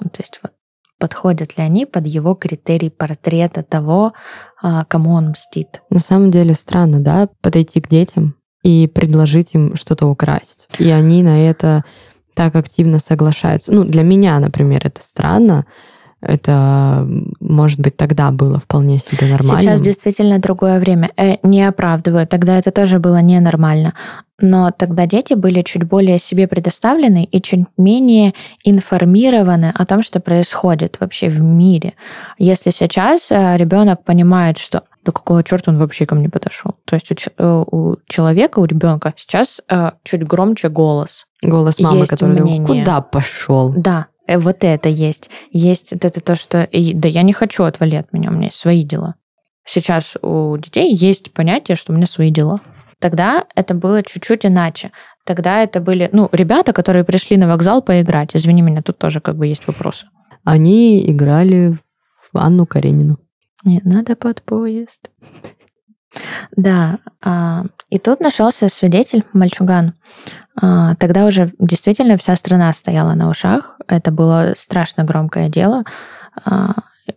То 0.00 0.20
есть 0.20 0.40
вот 0.42 0.52
подходят 0.98 1.56
ли 1.56 1.64
они 1.64 1.86
под 1.86 2.06
его 2.06 2.34
критерий 2.34 2.90
портрета 2.90 3.62
того, 3.62 4.12
а, 4.60 4.84
кому 4.84 5.12
он 5.12 5.30
мстит. 5.30 5.82
На 5.90 6.00
самом 6.00 6.30
деле 6.30 6.54
странно, 6.54 7.00
да, 7.00 7.28
подойти 7.40 7.80
к 7.80 7.88
детям 7.88 8.34
и 8.62 8.88
предложить 8.88 9.54
им 9.54 9.76
что-то 9.76 10.06
украсть. 10.06 10.68
И 10.78 10.90
они 10.90 11.22
на 11.22 11.48
это 11.48 11.84
так 12.34 12.56
активно 12.56 12.98
соглашаются. 12.98 13.72
Ну, 13.72 13.84
для 13.84 14.02
меня, 14.02 14.38
например, 14.40 14.82
это 14.84 15.00
странно, 15.02 15.66
это, 16.20 17.06
может 17.40 17.80
быть, 17.80 17.96
тогда 17.96 18.30
было 18.32 18.58
вполне 18.58 18.98
себе 18.98 19.28
нормально. 19.28 19.60
Сейчас 19.60 19.80
действительно 19.80 20.40
другое 20.40 20.80
время. 20.80 21.10
Э, 21.16 21.36
не 21.44 21.62
оправдываю. 21.62 22.26
Тогда 22.26 22.58
это 22.58 22.72
тоже 22.72 22.98
было 22.98 23.20
ненормально. 23.22 23.94
Но 24.40 24.70
тогда 24.70 25.06
дети 25.06 25.34
были 25.34 25.62
чуть 25.62 25.84
более 25.84 26.18
себе 26.18 26.48
предоставлены 26.48 27.24
и 27.24 27.40
чуть 27.40 27.66
менее 27.76 28.34
информированы 28.64 29.72
о 29.74 29.86
том, 29.86 30.02
что 30.02 30.20
происходит 30.20 30.98
вообще 31.00 31.28
в 31.28 31.40
мире. 31.40 31.94
Если 32.36 32.70
сейчас 32.70 33.30
э, 33.30 33.56
ребенок 33.56 34.02
понимает, 34.04 34.58
что 34.58 34.82
до 35.04 35.12
какого 35.12 35.44
черта 35.44 35.70
он 35.70 35.78
вообще 35.78 36.04
ко 36.04 36.14
мне 36.14 36.28
подошел. 36.28 36.74
То 36.84 36.94
есть 36.94 37.10
у, 37.12 37.14
э, 37.42 37.64
у 37.70 37.96
человека, 38.06 38.58
у 38.58 38.64
ребенка 38.64 39.14
сейчас 39.16 39.60
э, 39.68 39.92
чуть 40.02 40.24
громче 40.24 40.68
голос. 40.68 41.26
Голос 41.42 41.78
мамы, 41.78 42.00
есть 42.00 42.10
который 42.10 42.40
мнение. 42.40 42.66
куда 42.66 43.00
пошел? 43.00 43.72
Да, 43.76 44.08
вот 44.36 44.64
это 44.64 44.88
есть. 44.88 45.30
Есть 45.50 45.92
вот 45.92 46.04
это 46.04 46.20
то, 46.20 46.36
что 46.36 46.68
да 46.72 47.08
я 47.08 47.22
не 47.22 47.32
хочу, 47.32 47.64
отвали 47.64 47.96
от 47.96 48.12
меня, 48.12 48.30
у 48.30 48.32
меня 48.32 48.46
есть 48.46 48.58
свои 48.58 48.84
дела. 48.84 49.14
Сейчас 49.64 50.16
у 50.22 50.56
детей 50.56 50.94
есть 50.94 51.32
понятие, 51.32 51.76
что 51.76 51.92
у 51.92 51.96
меня 51.96 52.06
свои 52.06 52.30
дела. 52.30 52.60
Тогда 53.00 53.46
это 53.54 53.74
было 53.74 54.02
чуть-чуть 54.02 54.44
иначе. 54.44 54.90
Тогда 55.24 55.62
это 55.62 55.80
были, 55.80 56.08
ну, 56.12 56.28
ребята, 56.32 56.72
которые 56.72 57.04
пришли 57.04 57.36
на 57.36 57.46
вокзал 57.46 57.82
поиграть. 57.82 58.34
Извини 58.34 58.62
меня, 58.62 58.82
тут 58.82 58.98
тоже 58.98 59.20
как 59.20 59.36
бы 59.36 59.46
есть 59.46 59.66
вопросы. 59.66 60.06
Они 60.42 61.08
играли 61.10 61.76
в 62.32 62.38
Анну 62.38 62.66
Каренину. 62.66 63.18
Не 63.64 63.80
надо 63.84 64.16
под 64.16 64.42
поезд. 64.42 65.10
Да, 66.56 66.98
а, 67.22 67.64
и 67.90 67.98
тут 67.98 68.18
нашелся 68.20 68.68
свидетель, 68.68 69.24
мальчуган. 69.34 69.92
А, 70.60 70.94
тогда 70.96 71.26
уже 71.26 71.52
действительно 71.58 72.16
вся 72.16 72.34
страна 72.36 72.72
стояла 72.72 73.14
на 73.14 73.28
ушах. 73.28 73.76
Это 73.86 74.10
было 74.10 74.54
страшно 74.56 75.04
громкое 75.04 75.48
дело. 75.48 75.84
А, 76.44 76.74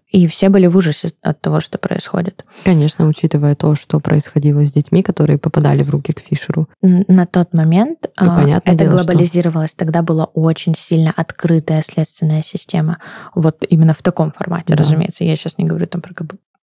и 0.10 0.28
все 0.28 0.50
были 0.50 0.68
в 0.68 0.78
ужасе 0.78 1.12
от 1.22 1.42
того, 1.42 1.60
что 1.60 1.78
происходит. 1.78 2.46
Конечно, 2.64 3.08
учитывая 3.08 3.56
то, 3.56 3.76
что 3.76 4.00
происходило 4.00 4.66
с 4.66 4.72
детьми, 4.72 5.04
которые 5.04 5.38
попадали 5.38 5.84
в 5.84 5.90
руки 5.90 6.14
к 6.14 6.20
Фишеру. 6.20 6.70
На 6.82 7.26
тот 7.26 7.54
момент 7.54 8.10
ну, 8.20 8.48
это 8.64 8.76
дело, 8.76 8.92
глобализировалось. 8.92 9.72
Что... 9.72 9.80
Тогда 9.80 10.02
была 10.02 10.26
очень 10.26 10.76
сильно 10.76 11.14
открытая 11.16 11.82
следственная 11.82 12.44
система. 12.44 13.00
Вот 13.36 13.66
именно 13.70 13.94
в 13.94 14.02
таком 14.02 14.32
формате, 14.32 14.76
да. 14.76 14.76
разумеется. 14.76 15.24
Я 15.24 15.36
сейчас 15.36 15.58
не 15.58 15.66
говорю 15.66 15.88
там 15.88 16.02
про 16.02 16.14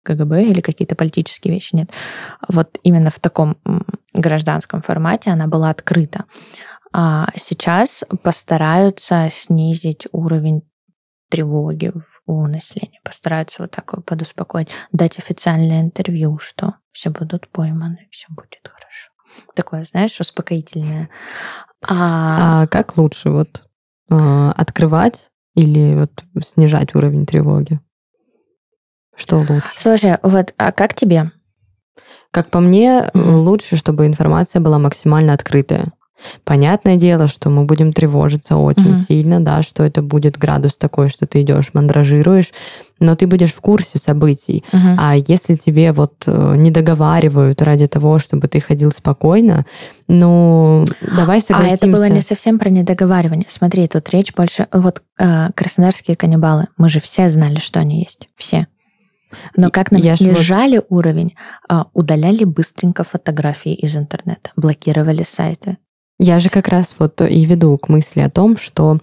КГБ 0.04 0.44
или 0.46 0.62
какие-то 0.62 0.96
политические 0.96 1.54
вещи, 1.54 1.76
нет. 1.76 1.92
Вот 2.48 2.80
именно 2.84 3.10
в 3.10 3.20
таком 3.20 3.58
гражданском 4.14 4.82
формате 4.82 5.30
она 5.32 5.48
была 5.48 5.70
открыта. 5.70 6.26
А 6.94 7.30
сейчас 7.36 8.04
постараются 8.24 9.30
снизить 9.32 10.08
уровень 10.12 10.64
тревоги 11.30 11.94
у 12.26 12.46
населения, 12.48 13.00
постараются 13.04 13.64
вот 13.64 13.72
так 13.72 13.94
вот 13.94 14.06
подуспокоить, 14.06 14.70
дать 14.92 15.18
официальное 15.18 15.82
интервью, 15.82 16.38
что 16.40 16.76
все 16.92 17.10
будут 17.10 17.48
пойманы, 17.50 18.08
все 18.12 18.28
будет 18.30 18.68
хорошо. 18.68 19.12
Такое, 19.56 19.86
знаешь, 19.86 20.20
успокоительное. 20.20 21.10
А, 21.88 22.64
а 22.64 22.68
как 22.68 22.98
лучше 22.98 23.30
вот 23.30 23.64
а, 24.10 24.52
открывать 24.52 25.30
или 25.56 25.96
вот 25.96 26.24
снижать 26.46 26.94
уровень 26.96 27.26
тревоги? 27.26 27.80
Что 29.21 29.38
лучше? 29.38 29.63
Слушай, 29.77 30.17
вот, 30.23 30.53
а 30.57 30.71
как 30.71 30.95
тебе? 30.95 31.31
Как 32.31 32.49
по 32.49 32.60
мне, 32.60 33.10
mm-hmm. 33.13 33.36
лучше, 33.36 33.75
чтобы 33.75 34.07
информация 34.07 34.62
была 34.62 34.79
максимально 34.79 35.34
открытая. 35.34 35.91
Понятное 36.43 36.97
дело, 36.97 37.27
что 37.27 37.49
мы 37.49 37.65
будем 37.65 37.93
тревожиться 37.93 38.55
очень 38.55 38.93
mm-hmm. 38.93 39.05
сильно, 39.07 39.39
да, 39.39 39.63
что 39.63 39.84
это 39.84 40.01
будет 40.01 40.38
градус 40.38 40.75
такой, 40.75 41.10
что 41.10 41.25
ты 41.27 41.41
идешь, 41.41 41.71
мандражируешь, 41.73 42.51
но 42.99 43.15
ты 43.15 43.27
будешь 43.27 43.53
в 43.53 43.62
курсе 43.62 43.97
событий. 43.99 44.63
Mm-hmm. 44.71 44.95
А 44.99 45.15
если 45.15 45.55
тебе 45.55 45.91
вот 45.91 46.13
э, 46.25 46.55
не 46.57 46.71
договаривают 46.71 47.62
ради 47.62 47.88
того, 47.88 48.19
чтобы 48.19 48.47
ты 48.47 48.60
ходил 48.60 48.91
спокойно, 48.91 49.65
ну, 50.07 50.86
давай 51.01 51.41
согласимся. 51.41 51.86
А 51.86 51.88
это 51.88 51.88
было 51.88 52.10
не 52.10 52.21
совсем 52.21 52.60
про 52.60 52.69
недоговаривание. 52.69 53.47
Смотри, 53.49 53.88
тут 53.88 54.10
речь 54.10 54.34
больше... 54.34 54.67
Вот 54.71 55.01
э, 55.19 55.51
краснодарские 55.55 56.15
каннибалы, 56.15 56.67
мы 56.77 56.89
же 56.89 56.99
все 56.99 57.29
знали, 57.29 57.60
что 57.60 57.79
они 57.79 57.99
есть. 58.03 58.29
Все. 58.36 58.67
Но 59.56 59.70
как 59.70 59.91
нам 59.91 60.02
Я 60.02 60.15
снижали 60.15 60.78
вот... 60.78 60.86
уровень, 60.89 61.36
а, 61.67 61.88
удаляли 61.94 62.44
быстренько 62.44 63.04
фотографии 63.04 63.74
из 63.74 63.96
интернета, 63.96 64.52
блокировали 64.56 65.24
сайты. 65.24 65.78
Я 66.20 66.39
же 66.39 66.50
как 66.50 66.67
раз 66.67 66.96
вот 67.00 67.22
и 67.22 67.46
веду 67.46 67.78
к 67.78 67.89
мысли 67.89 68.22
о 68.22 68.30
том, 68.30 68.58
что 68.58 69.00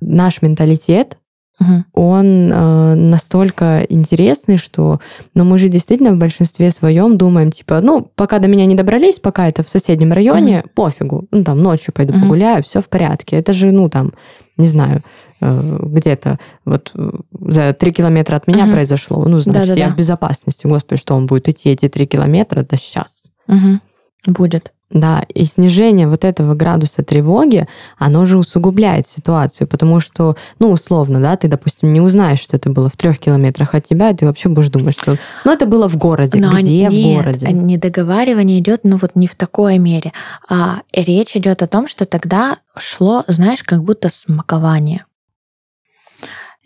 наш 0.00 0.40
менталитет, 0.40 1.18
угу. 1.60 1.84
он 1.92 2.50
э, 2.52 2.94
настолько 2.94 3.84
интересный, 3.88 4.56
что, 4.56 5.00
ну, 5.34 5.44
мы 5.44 5.58
же 5.58 5.68
действительно 5.68 6.12
в 6.12 6.18
большинстве 6.18 6.70
своем 6.70 7.18
думаем, 7.18 7.52
типа, 7.52 7.80
ну, 7.80 8.10
пока 8.14 8.38
до 8.38 8.48
меня 8.48 8.66
не 8.66 8.74
добрались, 8.74 9.18
пока 9.20 9.48
это 9.48 9.62
в 9.62 9.68
соседнем 9.68 10.12
районе, 10.12 10.60
угу. 10.60 10.70
пофигу, 10.74 11.28
ну, 11.30 11.44
там, 11.44 11.62
ночью 11.62 11.92
пойду 11.92 12.14
угу. 12.14 12.22
погуляю, 12.22 12.62
все 12.62 12.80
в 12.80 12.88
порядке. 12.88 13.36
Это 13.36 13.52
же, 13.52 13.70
ну, 13.70 13.88
там, 13.88 14.14
не 14.56 14.66
знаю, 14.66 15.02
Э, 15.44 15.78
где-то 15.78 16.38
вот 16.64 16.92
э, 16.94 17.10
за 17.48 17.74
три 17.74 17.92
километра 17.92 18.36
от 18.36 18.46
меня 18.46 18.64
угу. 18.64 18.72
произошло. 18.72 19.22
Ну, 19.28 19.40
значит, 19.40 19.62
Да-да-да. 19.68 19.80
я 19.80 19.90
в 19.90 19.96
безопасности. 19.96 20.66
Господи, 20.66 20.98
что 20.98 21.14
он 21.14 21.26
будет 21.26 21.50
идти 21.50 21.68
эти 21.68 21.88
три 21.88 22.06
километра? 22.06 22.62
Да 22.62 22.78
сейчас. 22.78 23.26
Угу. 23.48 23.80
Будет. 24.26 24.72
Да, 24.90 25.24
и 25.28 25.44
снижение 25.44 26.06
вот 26.06 26.24
этого 26.24 26.54
градуса 26.54 27.02
тревоги, 27.02 27.66
оно 27.98 28.26
же 28.26 28.38
усугубляет 28.38 29.08
ситуацию, 29.08 29.66
потому 29.66 29.98
что, 29.98 30.36
ну, 30.60 30.70
условно, 30.70 31.20
да, 31.20 31.36
ты, 31.36 31.48
допустим, 31.48 31.92
не 31.92 32.00
узнаешь, 32.00 32.38
что 32.38 32.56
это 32.56 32.70
было 32.70 32.88
в 32.88 32.96
трех 32.96 33.18
километрах 33.18 33.74
от 33.74 33.84
тебя, 33.84 34.10
и 34.10 34.14
ты 34.14 34.24
вообще 34.24 34.48
будешь 34.48 34.68
думать, 34.68 34.94
что, 34.94 35.18
ну, 35.44 35.52
это 35.52 35.66
было 35.66 35.88
в 35.88 35.96
городе, 35.96 36.38
Но 36.38 36.52
где 36.52 36.86
нет, 36.86 36.92
в 36.92 37.16
городе? 37.16 37.48
недоговаривание 37.50 38.60
идет, 38.60 38.80
ну, 38.84 38.96
вот 38.96 39.16
не 39.16 39.26
в 39.26 39.34
такой 39.34 39.78
мере. 39.78 40.12
А 40.48 40.82
речь 40.92 41.36
идет 41.36 41.62
о 41.62 41.66
том, 41.66 41.88
что 41.88 42.04
тогда 42.04 42.58
шло, 42.76 43.24
знаешь, 43.26 43.64
как 43.64 43.82
будто 43.82 44.08
смакование 44.10 45.06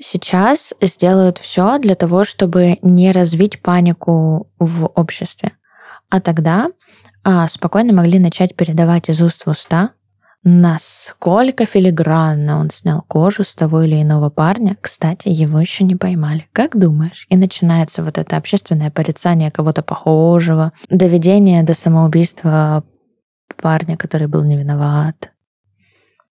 сейчас 0.00 0.72
сделают 0.80 1.38
все 1.38 1.78
для 1.78 1.96
того, 1.96 2.22
чтобы 2.22 2.78
не 2.82 3.10
развить 3.10 3.60
панику 3.60 4.48
в 4.60 4.86
обществе. 4.86 5.52
А 6.10 6.20
тогда 6.20 6.68
спокойно 7.48 7.92
могли 7.92 8.18
начать 8.18 8.54
передавать 8.54 9.08
из 9.08 9.20
уст 9.20 9.44
в 9.44 9.50
уста, 9.50 9.90
насколько 10.44 11.66
филигранно 11.66 12.58
он 12.58 12.70
снял 12.70 13.02
кожу 13.02 13.44
с 13.44 13.54
того 13.54 13.82
или 13.82 14.00
иного 14.00 14.30
парня. 14.30 14.76
Кстати, 14.80 15.28
его 15.28 15.60
еще 15.60 15.84
не 15.84 15.96
поймали. 15.96 16.48
Как 16.52 16.78
думаешь? 16.78 17.26
И 17.28 17.36
начинается 17.36 18.02
вот 18.02 18.18
это 18.18 18.36
общественное 18.36 18.90
порицание 18.90 19.50
кого-то 19.50 19.82
похожего, 19.82 20.72
доведение 20.88 21.62
до 21.62 21.74
самоубийства 21.74 22.84
парня, 23.60 23.96
который 23.96 24.28
был 24.28 24.44
не 24.44 24.56
виноват. 24.56 25.32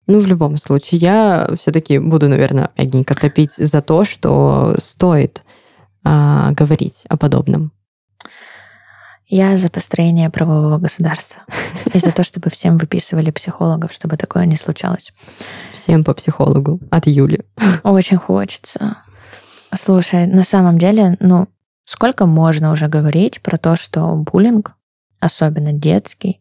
Ну, 0.08 0.22
в 0.22 0.26
любом 0.26 0.56
случае, 0.58 1.00
я 1.02 1.50
все-таки 1.60 2.00
буду, 2.00 2.30
наверное, 2.30 2.72
мягенько 2.78 3.14
топить 3.14 3.54
за 3.54 3.82
то, 3.82 4.06
что 4.06 4.76
стоит 4.82 5.44
а, 6.04 6.52
говорить 6.52 7.04
о 7.10 7.18
подобном. 7.18 7.74
Я 9.28 9.58
за 9.58 9.70
построение 9.70 10.30
правового 10.30 10.78
государства. 10.78 11.42
И 11.94 12.00
за 12.00 12.12
то, 12.12 12.24
чтобы 12.24 12.50
всем 12.50 12.78
выписывали 12.78 13.30
психологов, 13.32 13.92
чтобы 13.92 14.16
такое 14.16 14.46
не 14.46 14.56
случалось. 14.56 15.12
Всем 15.74 16.04
по 16.04 16.14
психологу 16.14 16.80
от 16.92 17.08
Юли. 17.08 17.42
Очень 17.84 18.18
хочется. 18.18 18.98
Слушай, 19.76 20.28
на 20.28 20.44
самом 20.44 20.78
деле, 20.78 21.18
ну, 21.20 21.48
сколько 21.84 22.26
можно 22.26 22.72
уже 22.72 22.88
говорить 22.88 23.42
про 23.42 23.58
то, 23.58 23.76
что 23.76 24.16
буллинг, 24.16 24.76
особенно 25.20 25.74
детский, 25.74 26.40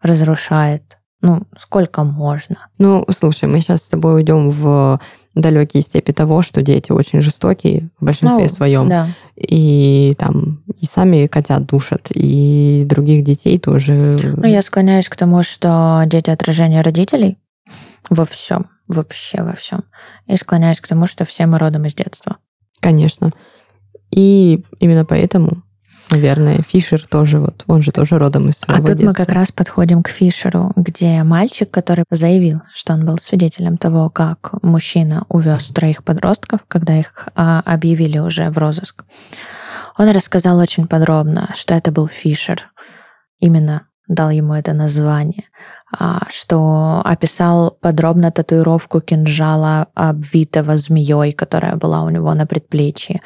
разрушает 0.00 0.98
ну, 1.22 1.44
сколько 1.56 2.02
можно? 2.02 2.56
Ну, 2.78 3.06
слушай, 3.16 3.48
мы 3.48 3.60
сейчас 3.60 3.84
с 3.84 3.88
тобой 3.88 4.16
уйдем 4.16 4.50
в 4.50 5.00
далекие 5.36 5.80
степи 5.82 6.12
того, 6.12 6.42
что 6.42 6.62
дети 6.62 6.90
очень 6.90 7.22
жестокие 7.22 7.90
в 7.98 8.04
большинстве 8.04 8.42
Ну, 8.42 8.48
своем. 8.48 8.88
Да. 8.88 9.08
И 9.36 10.14
там 10.18 10.62
и 10.78 10.84
сами 10.84 11.26
котят 11.26 11.66
душат, 11.66 12.08
и 12.10 12.84
других 12.86 13.24
детей 13.24 13.58
тоже. 13.58 14.34
Ну, 14.36 14.46
я 14.46 14.62
склоняюсь 14.62 15.08
к 15.08 15.16
тому, 15.16 15.42
что 15.42 16.02
дети 16.06 16.30
отражение 16.30 16.82
родителей 16.82 17.38
во 18.10 18.24
всем, 18.24 18.68
вообще 18.88 19.42
во 19.42 19.54
всем. 19.54 19.84
И 20.26 20.36
склоняюсь 20.36 20.80
к 20.80 20.88
тому, 20.88 21.06
что 21.06 21.24
все 21.24 21.46
мы 21.46 21.58
родом 21.58 21.86
из 21.86 21.94
детства. 21.94 22.36
Конечно. 22.80 23.32
И 24.10 24.62
именно 24.80 25.04
поэтому, 25.04 25.62
наверное, 26.12 26.62
Фишер 26.62 27.06
тоже 27.06 27.38
вот, 27.38 27.64
он 27.66 27.82
же 27.82 27.90
тоже 27.90 28.18
родом 28.18 28.48
из 28.48 28.62
А 28.62 28.66
своего 28.66 28.86
тут 28.86 28.96
мы 28.96 29.02
детства. 29.06 29.24
как 29.24 29.32
раз 29.34 29.50
подходим 29.52 30.02
к 30.02 30.08
Фишеру, 30.08 30.72
где 30.76 31.22
мальчик, 31.22 31.70
который 31.70 32.04
заявил, 32.10 32.60
что 32.74 32.92
он 32.92 33.04
был 33.06 33.18
свидетелем 33.18 33.76
того, 33.78 34.10
как 34.10 34.62
мужчина 34.62 35.24
увез 35.28 35.68
троих 35.68 36.04
подростков, 36.04 36.60
когда 36.68 36.98
их 36.98 37.28
а, 37.34 37.60
объявили 37.60 38.18
уже 38.18 38.50
в 38.50 38.58
розыск. 38.58 39.04
Он 39.98 40.10
рассказал 40.10 40.58
очень 40.58 40.86
подробно, 40.86 41.50
что 41.54 41.74
это 41.74 41.90
был 41.90 42.06
Фишер. 42.08 42.70
Именно 43.40 43.82
дал 44.08 44.30
ему 44.30 44.54
это 44.54 44.72
название, 44.72 45.44
а, 45.44 45.81
что 46.28 47.02
описал 47.04 47.76
подробно 47.80 48.30
татуировку 48.30 49.00
кинжала, 49.00 49.88
обвитого 49.94 50.76
змеей, 50.76 51.32
которая 51.32 51.76
была 51.76 52.02
у 52.02 52.10
него 52.10 52.32
на 52.34 52.46
предплечье, 52.46 53.20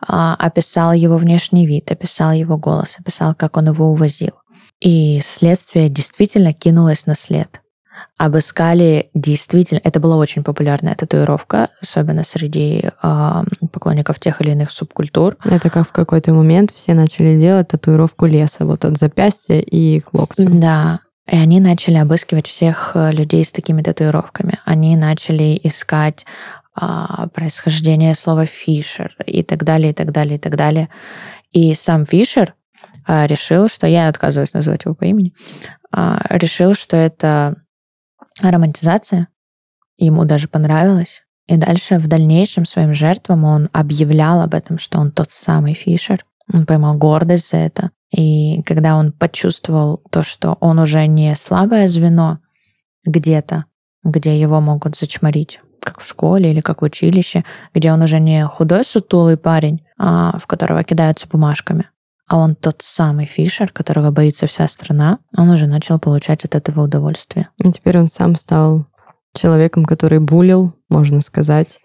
а, 0.00 0.34
описал 0.34 0.92
его 0.92 1.16
внешний 1.16 1.66
вид, 1.66 1.90
описал 1.90 2.32
его 2.32 2.56
голос, 2.56 2.96
описал, 2.98 3.34
как 3.34 3.56
он 3.56 3.68
его 3.68 3.88
увозил. 3.88 4.32
И 4.80 5.20
следствие 5.24 5.88
действительно 5.88 6.52
кинулось 6.52 7.06
на 7.06 7.14
след. 7.14 7.60
Обыскали 8.18 9.10
действительно... 9.14 9.80
Это 9.84 10.00
была 10.00 10.16
очень 10.16 10.42
популярная 10.42 10.94
татуировка, 10.94 11.70
особенно 11.80 12.24
среди 12.24 12.90
а, 13.00 13.44
поклонников 13.72 14.18
тех 14.18 14.40
или 14.40 14.50
иных 14.50 14.70
субкультур. 14.70 15.36
Это 15.44 15.70
как 15.70 15.88
в 15.88 15.92
какой-то 15.92 16.32
момент 16.32 16.72
все 16.72 16.94
начали 16.94 17.38
делать 17.38 17.68
татуировку 17.68 18.26
леса, 18.26 18.64
вот 18.64 18.84
от 18.84 18.96
запястья 18.96 19.60
и 19.60 20.00
к 20.00 20.14
локтю. 20.14 20.48
Да. 20.48 21.00
И 21.30 21.36
они 21.36 21.60
начали 21.60 21.96
обыскивать 21.96 22.46
всех 22.46 22.92
э, 22.94 23.12
людей 23.12 23.44
с 23.44 23.52
такими 23.52 23.82
татуировками. 23.82 24.58
Они 24.64 24.96
начали 24.96 25.58
искать 25.62 26.26
а, 26.74 27.28
происхождение 27.28 28.14
слова 28.14 28.46
Фишер 28.46 29.14
и 29.26 29.42
так 29.42 29.62
далее, 29.62 29.90
и 29.90 29.94
так 29.94 30.10
далее, 30.10 30.36
и 30.36 30.38
так 30.38 30.56
далее. 30.56 30.88
И 31.50 31.74
сам 31.74 32.06
Фишер 32.06 32.54
а, 33.06 33.26
решил, 33.26 33.68
что 33.68 33.86
я 33.86 34.08
отказываюсь 34.08 34.54
называть 34.54 34.84
его 34.86 34.94
по 34.94 35.04
имени, 35.04 35.34
а, 35.90 36.24
решил, 36.30 36.74
что 36.74 36.96
это 36.96 37.56
романтизация. 38.40 39.28
Ему 39.98 40.24
даже 40.24 40.48
понравилось. 40.48 41.24
И 41.46 41.56
дальше 41.56 41.98
в 41.98 42.06
дальнейшем 42.06 42.64
своим 42.64 42.94
жертвам 42.94 43.44
он 43.44 43.68
объявлял 43.72 44.40
об 44.40 44.54
этом, 44.54 44.78
что 44.78 44.98
он 44.98 45.12
тот 45.12 45.30
самый 45.30 45.74
Фишер. 45.74 46.24
Он 46.52 46.64
поймал 46.64 46.96
гордость 46.96 47.50
за 47.50 47.58
это. 47.58 47.90
И 48.12 48.62
когда 48.62 48.96
он 48.96 49.12
почувствовал 49.12 50.02
то, 50.10 50.22
что 50.22 50.56
он 50.60 50.78
уже 50.78 51.06
не 51.06 51.34
слабое 51.36 51.88
звено 51.88 52.38
где-то, 53.04 53.64
где 54.04 54.38
его 54.38 54.60
могут 54.60 54.96
зачморить, 54.96 55.60
как 55.80 56.00
в 56.00 56.06
школе 56.06 56.52
или 56.52 56.60
как 56.60 56.82
в 56.82 56.84
училище, 56.84 57.44
где 57.74 57.92
он 57.92 58.02
уже 58.02 58.20
не 58.20 58.46
худой 58.46 58.84
сутулый 58.84 59.36
парень, 59.36 59.84
а 59.98 60.38
в 60.38 60.46
которого 60.46 60.84
кидаются 60.84 61.26
бумажками, 61.26 61.86
а 62.28 62.38
он 62.38 62.54
тот 62.54 62.76
самый 62.80 63.26
Фишер, 63.26 63.70
которого 63.72 64.10
боится 64.10 64.46
вся 64.46 64.68
страна, 64.68 65.18
он 65.36 65.50
уже 65.50 65.66
начал 65.66 65.98
получать 65.98 66.44
от 66.44 66.54
этого 66.54 66.84
удовольствие. 66.84 67.48
И 67.62 67.72
теперь 67.72 67.98
он 67.98 68.06
сам 68.06 68.36
стал 68.36 68.86
человеком, 69.34 69.84
который 69.84 70.18
булил, 70.18 70.74
можно 70.88 71.20
сказать. 71.20 71.78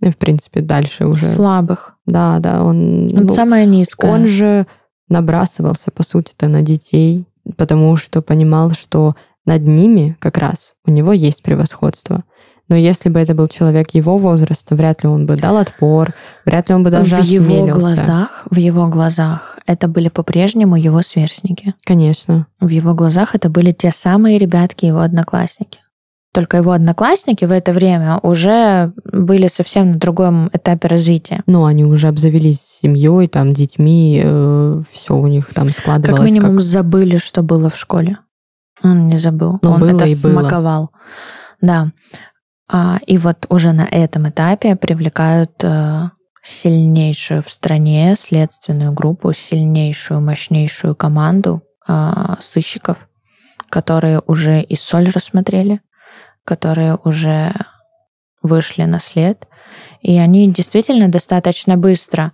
И, 0.00 0.08
в 0.10 0.16
принципе, 0.16 0.60
дальше 0.60 1.06
уже... 1.06 1.24
Слабых. 1.24 1.96
Да, 2.06 2.38
да, 2.38 2.64
он... 2.64 3.08
Он 3.14 3.26
ну, 3.26 3.28
самое 3.28 3.66
низкое. 3.66 4.10
Он 4.10 4.26
же 4.26 4.66
набрасывался, 5.10 5.90
по 5.90 6.02
сути-то, 6.02 6.48
на 6.48 6.62
детей, 6.62 7.26
потому 7.56 7.96
что 7.96 8.22
понимал, 8.22 8.72
что 8.72 9.14
над 9.44 9.62
ними 9.62 10.16
как 10.20 10.38
раз 10.38 10.74
у 10.86 10.90
него 10.90 11.12
есть 11.12 11.42
превосходство. 11.42 12.24
Но 12.68 12.76
если 12.76 13.08
бы 13.08 13.18
это 13.18 13.34
был 13.34 13.48
человек 13.48 13.90
его 13.94 14.16
возраста, 14.16 14.76
вряд 14.76 15.02
ли 15.02 15.08
он 15.08 15.26
бы 15.26 15.36
дал 15.36 15.56
отпор, 15.56 16.14
вряд 16.46 16.68
ли 16.68 16.74
он 16.76 16.84
бы 16.84 16.90
даже 16.90 17.16
в 17.16 17.24
его 17.24 17.44
осмелился. 17.44 17.80
глазах, 17.80 18.46
в 18.48 18.56
его 18.56 18.86
глазах 18.86 19.58
это 19.66 19.88
были 19.88 20.08
по-прежнему 20.08 20.76
его 20.76 21.02
сверстники. 21.02 21.74
Конечно. 21.84 22.46
В 22.60 22.68
его 22.68 22.94
глазах 22.94 23.34
это 23.34 23.50
были 23.50 23.72
те 23.72 23.90
самые 23.90 24.38
ребятки, 24.38 24.84
его 24.84 25.00
одноклассники. 25.00 25.80
Только 26.32 26.58
его 26.58 26.70
одноклассники 26.72 27.44
в 27.44 27.50
это 27.50 27.72
время 27.72 28.18
уже 28.22 28.92
были 29.04 29.48
совсем 29.48 29.90
на 29.92 29.96
другом 29.98 30.48
этапе 30.52 30.86
развития. 30.86 31.42
Ну, 31.46 31.64
они 31.64 31.84
уже 31.84 32.06
обзавелись 32.06 32.60
семьей, 32.60 33.26
там, 33.26 33.52
детьми, 33.52 34.20
все 34.92 35.16
у 35.16 35.26
них 35.26 35.52
там 35.52 35.70
складывалось. 35.70 36.20
Как 36.20 36.30
минимум 36.30 36.60
забыли, 36.60 37.16
что 37.16 37.42
было 37.42 37.68
в 37.68 37.76
школе. 37.76 38.18
Он 38.82 39.08
не 39.08 39.18
забыл. 39.18 39.58
Но 39.62 39.72
Он 39.72 39.80
было 39.80 39.96
это 39.96 40.04
и 40.04 40.14
было. 40.22 40.32
смаковал. 40.32 40.90
Да. 41.60 41.88
А, 42.72 42.98
и 43.06 43.18
вот 43.18 43.46
уже 43.48 43.72
на 43.72 43.82
этом 43.82 44.28
этапе 44.28 44.76
привлекают 44.76 45.50
э, 45.64 46.10
сильнейшую 46.42 47.42
в 47.42 47.50
стране 47.50 48.14
следственную 48.16 48.92
группу, 48.92 49.32
сильнейшую, 49.32 50.20
мощнейшую 50.20 50.94
команду 50.94 51.62
э, 51.88 52.36
сыщиков, 52.40 53.08
которые 53.68 54.22
уже 54.26 54.62
и 54.62 54.76
соль 54.76 55.10
рассмотрели, 55.10 55.80
которые 56.50 56.98
уже 57.04 57.54
вышли 58.42 58.82
на 58.82 58.98
след. 58.98 59.46
И 60.00 60.18
они 60.18 60.52
действительно 60.52 61.06
достаточно 61.06 61.76
быстро, 61.76 62.32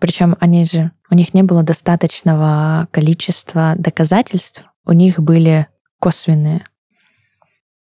причем 0.00 0.36
они 0.40 0.64
же, 0.64 0.90
у 1.10 1.14
них 1.14 1.34
не 1.34 1.42
было 1.42 1.62
достаточного 1.62 2.88
количества 2.92 3.74
доказательств, 3.76 4.64
у 4.86 4.92
них 4.92 5.20
были 5.20 5.66
косвенные. 6.00 6.64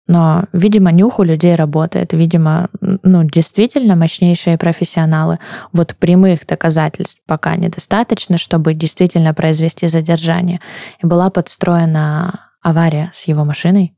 Но, 0.06 0.44
видимо, 0.54 0.90
нюх 0.90 1.18
у 1.18 1.22
людей 1.22 1.54
работает. 1.54 2.14
Видимо, 2.14 2.70
ну, 2.80 3.24
действительно 3.24 3.94
мощнейшие 3.94 4.56
профессионалы. 4.56 5.38
Вот 5.72 5.96
прямых 5.96 6.46
доказательств 6.46 7.20
пока 7.26 7.56
недостаточно, 7.56 8.38
чтобы 8.38 8.72
действительно 8.72 9.34
произвести 9.34 9.86
задержание. 9.86 10.60
И 11.02 11.06
была 11.06 11.28
подстроена 11.28 12.40
авария 12.62 13.10
с 13.14 13.28
его 13.28 13.44
машиной, 13.44 13.94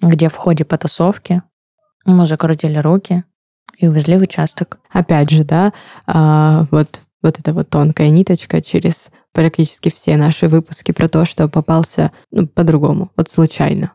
где 0.00 0.28
в 0.28 0.36
ходе 0.36 0.64
потасовки 0.64 1.42
ему 2.06 2.26
закрутили 2.26 2.78
руки 2.78 3.24
и 3.76 3.86
увезли 3.88 4.16
в 4.18 4.22
участок. 4.22 4.78
Опять 4.90 5.30
же, 5.30 5.44
да, 5.44 5.72
а, 6.06 6.66
вот, 6.70 7.00
вот 7.22 7.38
эта 7.38 7.52
вот 7.52 7.68
тонкая 7.68 8.10
ниточка 8.10 8.60
через 8.60 9.10
практически 9.32 9.90
все 9.90 10.16
наши 10.16 10.48
выпуски 10.48 10.92
про 10.92 11.08
то, 11.08 11.24
что 11.24 11.48
попался 11.48 12.12
ну, 12.30 12.46
по-другому, 12.48 13.10
вот 13.16 13.30
случайно. 13.30 13.92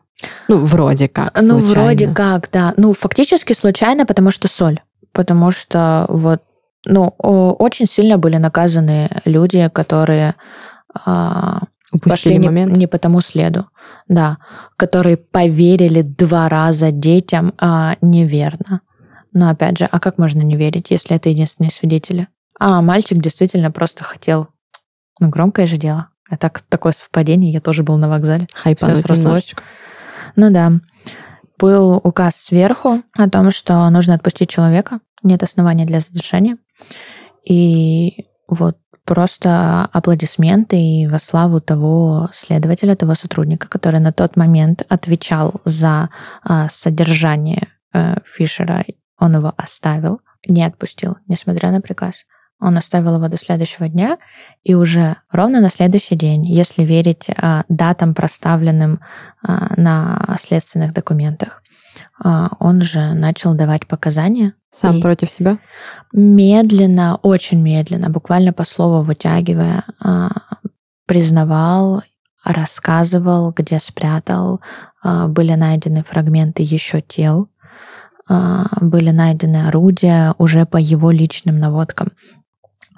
Ну, 0.48 0.58
вроде 0.58 1.08
как 1.08 1.34
Ну, 1.40 1.58
случайно. 1.58 1.70
вроде 1.70 2.08
как, 2.08 2.48
да. 2.50 2.72
Ну, 2.76 2.92
фактически 2.92 3.52
случайно, 3.52 4.06
потому 4.06 4.30
что 4.30 4.48
соль. 4.48 4.80
Потому 5.12 5.50
что 5.50 6.06
вот, 6.08 6.42
ну, 6.86 7.08
очень 7.18 7.86
сильно 7.86 8.16
были 8.16 8.36
наказаны 8.36 9.10
люди, 9.24 9.68
которые 9.68 10.34
а, 11.04 11.60
Упустили 11.92 12.10
пошли 12.10 12.38
не, 12.38 12.46
момент. 12.46 12.76
не 12.76 12.86
по 12.86 12.98
тому 12.98 13.20
следу. 13.20 13.68
Да, 14.08 14.38
которые 14.76 15.16
поверили 15.16 16.02
два 16.02 16.48
раза 16.48 16.90
детям 16.90 17.54
а, 17.58 17.96
неверно. 18.00 18.80
Но 19.32 19.50
опять 19.50 19.78
же, 19.78 19.88
а 19.90 19.98
как 20.00 20.18
можно 20.18 20.42
не 20.42 20.56
верить, 20.56 20.90
если 20.90 21.16
это 21.16 21.28
единственные 21.28 21.70
свидетели? 21.70 22.28
А 22.58 22.80
мальчик 22.82 23.18
действительно 23.20 23.70
просто 23.70 24.04
хотел. 24.04 24.48
Ну, 25.20 25.28
громкое 25.28 25.66
же 25.66 25.76
дело. 25.76 26.08
А 26.28 26.36
так, 26.36 26.60
такое 26.62 26.92
совпадение, 26.92 27.52
я 27.52 27.60
тоже 27.60 27.82
был 27.82 27.96
на 27.98 28.08
вокзале. 28.08 28.46
Хайпануть 28.54 28.98
Всё 28.98 29.06
срослось. 29.06 29.54
Ну 30.36 30.50
да. 30.50 30.72
Был 31.58 32.00
указ 32.02 32.36
сверху 32.36 33.02
о 33.12 33.28
том, 33.28 33.50
что 33.50 33.88
нужно 33.90 34.14
отпустить 34.14 34.48
человека. 34.48 35.00
Нет 35.22 35.42
основания 35.42 35.84
для 35.84 36.00
задержания. 36.00 36.58
И 37.44 38.26
вот 38.48 38.78
просто 39.04 39.88
аплодисменты 39.92 40.76
и 40.80 41.06
во 41.06 41.18
славу 41.18 41.60
того 41.60 42.30
следователя, 42.32 42.96
того 42.96 43.14
сотрудника, 43.14 43.68
который 43.68 44.00
на 44.00 44.12
тот 44.12 44.36
момент 44.36 44.84
отвечал 44.88 45.60
за 45.64 46.10
а, 46.42 46.68
содержание 46.70 47.68
а, 47.92 48.18
Фишера. 48.24 48.84
Он 49.18 49.36
его 49.36 49.52
оставил, 49.56 50.20
не 50.46 50.64
отпустил, 50.64 51.16
несмотря 51.28 51.70
на 51.70 51.80
приказ. 51.80 52.24
Он 52.60 52.78
оставил 52.78 53.16
его 53.16 53.28
до 53.28 53.36
следующего 53.36 53.88
дня, 53.88 54.16
и 54.62 54.74
уже 54.74 55.16
ровно 55.30 55.60
на 55.60 55.70
следующий 55.70 56.14
день, 56.14 56.46
если 56.46 56.82
верить 56.82 57.28
а, 57.36 57.64
датам, 57.68 58.14
проставленным 58.14 59.00
а, 59.42 59.74
на 59.76 60.36
следственных 60.40 60.94
документах, 60.94 61.62
он 62.24 62.82
же 62.82 63.12
начал 63.12 63.54
давать 63.54 63.86
показания. 63.86 64.54
Сам 64.74 65.00
против 65.00 65.30
себя? 65.30 65.58
Медленно, 66.12 67.16
очень 67.22 67.60
медленно, 67.60 68.10
буквально 68.10 68.52
по 68.52 68.64
слову 68.64 69.02
вытягивая, 69.02 69.84
а, 70.00 70.30
признавал, 71.06 72.02
рассказывал, 72.44 73.52
где 73.52 73.78
спрятал. 73.78 74.60
А, 75.02 75.28
были 75.28 75.54
найдены 75.54 76.02
фрагменты 76.02 76.62
еще 76.62 77.00
тел, 77.00 77.48
а, 78.28 78.66
были 78.80 79.10
найдены 79.10 79.68
орудия 79.68 80.34
уже 80.38 80.66
по 80.66 80.76
его 80.76 81.12
личным 81.12 81.58
наводкам. 81.58 82.12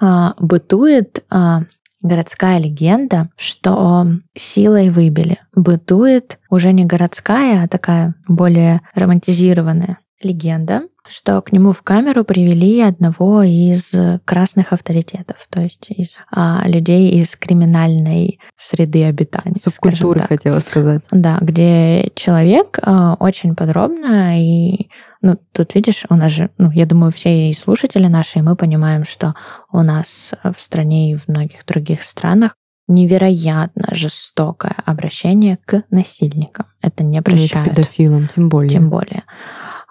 А, 0.01 0.33
бытует 0.39 1.25
а, 1.29 1.61
городская 2.01 2.59
легенда, 2.59 3.29
что 3.35 4.07
силой 4.35 4.89
выбили. 4.89 5.39
Бытует 5.55 6.39
уже 6.49 6.71
не 6.71 6.85
городская, 6.85 7.63
а 7.63 7.67
такая 7.67 8.15
более 8.27 8.81
романтизированная 8.93 9.99
легенда, 10.21 10.83
что 11.07 11.41
к 11.41 11.51
нему 11.51 11.71
в 11.71 11.81
камеру 11.83 12.23
привели 12.23 12.81
одного 12.81 13.43
из 13.43 13.93
красных 14.25 14.73
авторитетов, 14.73 15.47
то 15.49 15.61
есть 15.61 15.89
из 15.89 16.17
а, 16.31 16.63
людей 16.65 17.11
из 17.21 17.35
криминальной 17.35 18.39
среды 18.55 19.05
обитания. 19.05 19.55
Субкультуры, 19.61 20.21
хотела 20.21 20.59
сказать. 20.59 21.03
Да, 21.11 21.37
где 21.41 22.11
человек 22.15 22.79
а, 22.81 23.15
очень 23.19 23.55
подробно 23.55 24.41
и 24.41 24.89
ну, 25.21 25.37
тут 25.51 25.75
видишь, 25.75 26.05
у 26.09 26.15
нас 26.15 26.31
же, 26.31 26.49
ну, 26.57 26.71
я 26.71 26.85
думаю, 26.85 27.11
все 27.11 27.49
и 27.49 27.53
слушатели 27.53 28.07
наши, 28.07 28.39
и 28.39 28.41
мы 28.41 28.55
понимаем, 28.55 29.05
что 29.05 29.35
у 29.71 29.81
нас 29.81 30.31
в 30.43 30.59
стране 30.61 31.11
и 31.11 31.15
в 31.15 31.27
многих 31.27 31.65
других 31.65 32.03
странах 32.03 32.55
невероятно 32.87 33.89
жестокое 33.91 34.75
обращение 34.85 35.57
к 35.65 35.83
насильникам. 35.89 36.67
Это 36.81 37.03
не 37.03 37.21
прощают. 37.21 37.67
И 37.67 37.69
к 37.71 37.75
педофилам, 37.75 38.27
тем 38.27 38.49
более. 38.49 38.69
Тем 38.69 38.89
более 38.89 39.23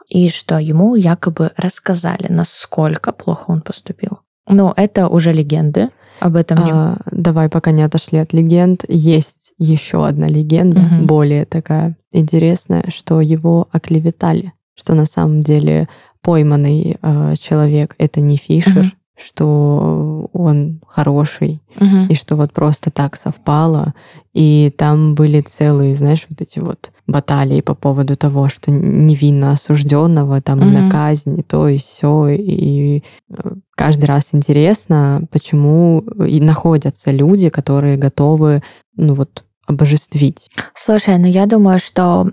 и 0.09 0.29
что 0.29 0.59
ему 0.59 0.95
якобы 0.95 1.51
рассказали, 1.57 2.27
насколько 2.29 3.13
плохо 3.13 3.47
он 3.49 3.61
поступил. 3.61 4.21
Ну, 4.49 4.73
это 4.77 5.09
уже 5.09 5.33
легенды, 5.33 5.91
об 6.21 6.37
этом 6.37 6.65
не... 6.65 6.73
А, 6.73 6.97
давай, 7.11 7.49
пока 7.49 7.73
не 7.73 7.83
отошли 7.83 8.19
от 8.19 8.33
легенд, 8.33 8.85
есть 8.89 9.53
еще 9.59 10.07
одна 10.07 10.29
легенда, 10.29 10.81
угу. 10.81 11.05
более 11.05 11.45
такая 11.45 11.97
интересная, 12.11 12.85
что 12.89 13.21
его 13.21 13.69
оклеветали, 13.71 14.53
что 14.77 14.95
на 14.95 15.07
самом 15.07 15.43
деле 15.43 15.89
пойманный 16.23 16.99
э, 17.01 17.35
человек 17.41 17.95
это 17.99 18.21
не 18.21 18.37
Фишер, 18.37 18.83
угу 18.83 18.91
что 19.19 20.29
он 20.33 20.81
хороший, 20.87 21.63
угу. 21.81 22.07
и 22.09 22.15
что 22.15 22.37
вот 22.37 22.53
просто 22.53 22.91
так 22.91 23.17
совпало. 23.17 23.95
И 24.35 24.73
там 24.77 25.15
были 25.15 25.41
целые, 25.41 25.95
знаешь, 25.95 26.27
вот 26.29 26.43
эти 26.43 26.59
вот 26.59 26.91
баталии 27.07 27.63
по 27.63 27.75
поводу 27.75 28.17
того, 28.17 28.49
что 28.49 28.71
невинно 28.71 29.53
осужденного 29.53 30.43
там 30.43 30.59
угу. 30.59 30.69
на 30.69 30.91
казнь, 30.91 31.41
и 31.41 31.43
то, 31.43 31.69
и 31.69 31.79
все. 31.79 32.29
И 32.29 33.03
э, 33.31 33.53
каждый 33.75 34.05
раз 34.05 34.29
интересно, 34.33 35.23
почему 35.31 36.01
и 36.01 36.41
находятся 36.41 37.11
люди, 37.11 37.49
которые 37.49 37.97
готовы, 37.97 38.63
ну 38.97 39.15
вот, 39.15 39.45
обожествить. 39.67 40.51
Слушай, 40.75 41.17
ну 41.19 41.27
я 41.27 41.47
думаю, 41.47 41.79
что, 41.79 42.31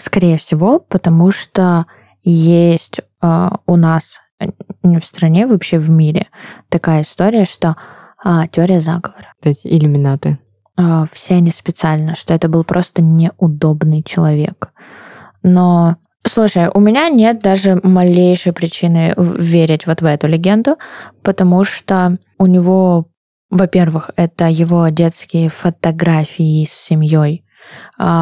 скорее 0.00 0.36
всего, 0.38 0.80
потому 0.80 1.30
что 1.30 1.86
есть 2.22 3.00
а, 3.20 3.58
у 3.66 3.76
нас 3.76 4.18
в 4.82 5.00
стране, 5.02 5.46
вообще 5.46 5.78
в 5.78 5.90
мире 5.90 6.28
такая 6.68 7.02
история, 7.02 7.44
что 7.44 7.76
а, 8.22 8.46
теория 8.48 8.80
заговора. 8.80 9.34
Эти 9.42 9.66
иллюминаты. 9.66 10.38
А, 10.76 11.06
все 11.10 11.36
они 11.36 11.50
специально, 11.50 12.14
что 12.14 12.34
это 12.34 12.48
был 12.48 12.64
просто 12.64 13.02
неудобный 13.02 14.02
человек. 14.02 14.70
Но 15.42 15.96
Слушай, 16.22 16.68
у 16.68 16.80
меня 16.80 17.08
нет 17.08 17.40
даже 17.40 17.80
малейшей 17.82 18.52
причины 18.52 19.14
верить 19.16 19.86
вот 19.86 20.02
в 20.02 20.04
эту 20.04 20.26
легенду, 20.26 20.76
потому 21.22 21.64
что 21.64 22.18
у 22.36 22.44
него, 22.44 23.06
во-первых, 23.48 24.10
это 24.16 24.46
его 24.46 24.86
детские 24.88 25.48
фотографии 25.48 26.66
с 26.66 26.72
семьей, 26.74 27.42
а, 27.42 27.49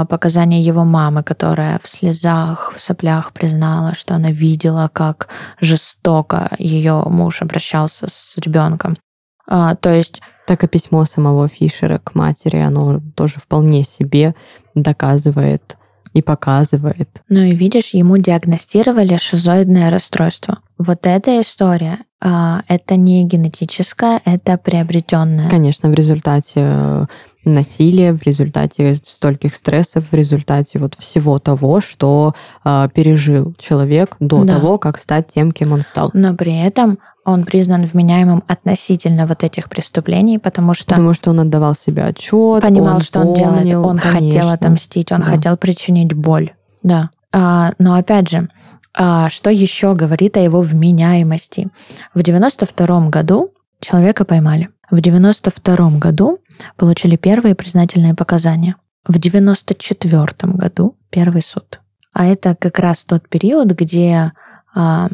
показания 0.09 0.61
его 0.61 0.85
мамы, 0.85 1.23
которая 1.23 1.79
в 1.83 1.89
слезах, 1.89 2.73
в 2.77 2.81
соплях 2.81 3.33
признала, 3.33 3.95
что 3.95 4.15
она 4.15 4.31
видела, 4.31 4.91
как 4.93 5.29
жестоко 5.61 6.51
ее 6.59 7.05
муж 7.07 7.43
обращался 7.43 8.07
с 8.09 8.37
ребенком. 8.39 8.99
А, 9.47 9.77
то 9.77 9.91
есть 9.91 10.21
так 10.47 10.65
и 10.65 10.67
письмо 10.67 11.05
самого 11.05 11.47
Фишера 11.49 11.99
к 11.99 12.15
матери, 12.15 12.57
оно 12.57 13.01
тоже 13.15 13.35
вполне 13.39 13.85
себе 13.85 14.35
доказывает 14.75 15.77
и 16.15 16.23
показывает. 16.23 17.23
Ну 17.29 17.41
и 17.41 17.55
видишь, 17.55 17.91
ему 17.91 18.17
диагностировали 18.17 19.17
шизоидное 19.17 19.91
расстройство. 19.91 20.59
Вот 20.79 21.07
эта 21.07 21.41
история, 21.41 21.99
а, 22.21 22.63
это 22.67 22.97
не 22.97 23.25
генетическая, 23.25 24.21
это 24.25 24.59
приобретенная. 24.59 25.51
Конечно, 25.51 25.91
в 25.91 25.95
результате 25.95 26.53
э, 26.57 27.07
насилия, 27.45 28.13
в 28.13 28.23
результате 28.23 28.97
стольких 29.03 29.55
стрессов, 29.55 30.05
в 30.11 30.15
результате 30.15 30.79
вот 30.79 30.95
всего 30.97 31.39
того, 31.39 31.81
что 31.81 32.35
э, 32.65 32.89
пережил 32.93 33.55
человек 33.59 34.17
до 34.21 34.45
да. 34.45 34.55
того, 34.55 34.79
как 34.79 34.99
стать 34.99 35.29
тем, 35.29 35.53
кем 35.53 35.73
он 35.73 35.83
стал. 35.83 36.11
Но 36.15 36.35
при 36.35 36.59
этом 36.59 36.99
он 37.25 37.45
признан 37.45 37.85
вменяемым 37.85 38.43
относительно 38.47 39.27
вот 39.27 39.45
этих 39.45 39.69
преступлений, 39.69 40.39
потому 40.39 40.75
что... 40.75 40.87
Потому 40.87 41.15
что 41.15 41.31
он 41.31 41.41
отдавал 41.41 41.75
себе 41.75 42.05
отчет, 42.05 42.63
понимал, 42.63 42.97
он 42.97 43.01
что 43.01 43.21
помнил, 43.23 43.49
он 43.49 43.65
делает, 43.65 43.87
он 43.87 43.99
конечно. 43.99 44.31
хотел 44.31 44.49
отомстить, 44.51 45.13
он 45.13 45.21
да. 45.21 45.27
хотел 45.27 45.57
причинить 45.57 46.15
боль, 46.15 46.53
да. 46.83 47.11
А, 47.33 47.73
но 47.79 47.95
опять 47.95 48.31
же, 48.31 48.49
а, 48.95 49.29
что 49.29 49.51
еще 49.51 49.95
говорит 49.95 50.37
о 50.37 50.41
его 50.41 50.61
вменяемости? 50.61 51.69
В 52.15 52.23
92 52.23 53.09
году 53.11 53.53
человека 53.81 54.25
поймали. 54.25 54.71
В 54.91 55.01
92 55.01 55.99
году 55.99 56.39
получили 56.77 57.17
первые 57.17 57.55
признательные 57.55 58.15
показания. 58.15 58.77
В 59.07 59.19
94 59.19 60.53
году 60.55 60.97
первый 61.11 61.43
суд. 61.43 61.81
А 62.13 62.27
это 62.27 62.55
как 62.55 62.79
раз 62.79 63.05
тот 63.05 63.29
период, 63.29 63.69
где 63.69 64.33
а, 64.75 65.09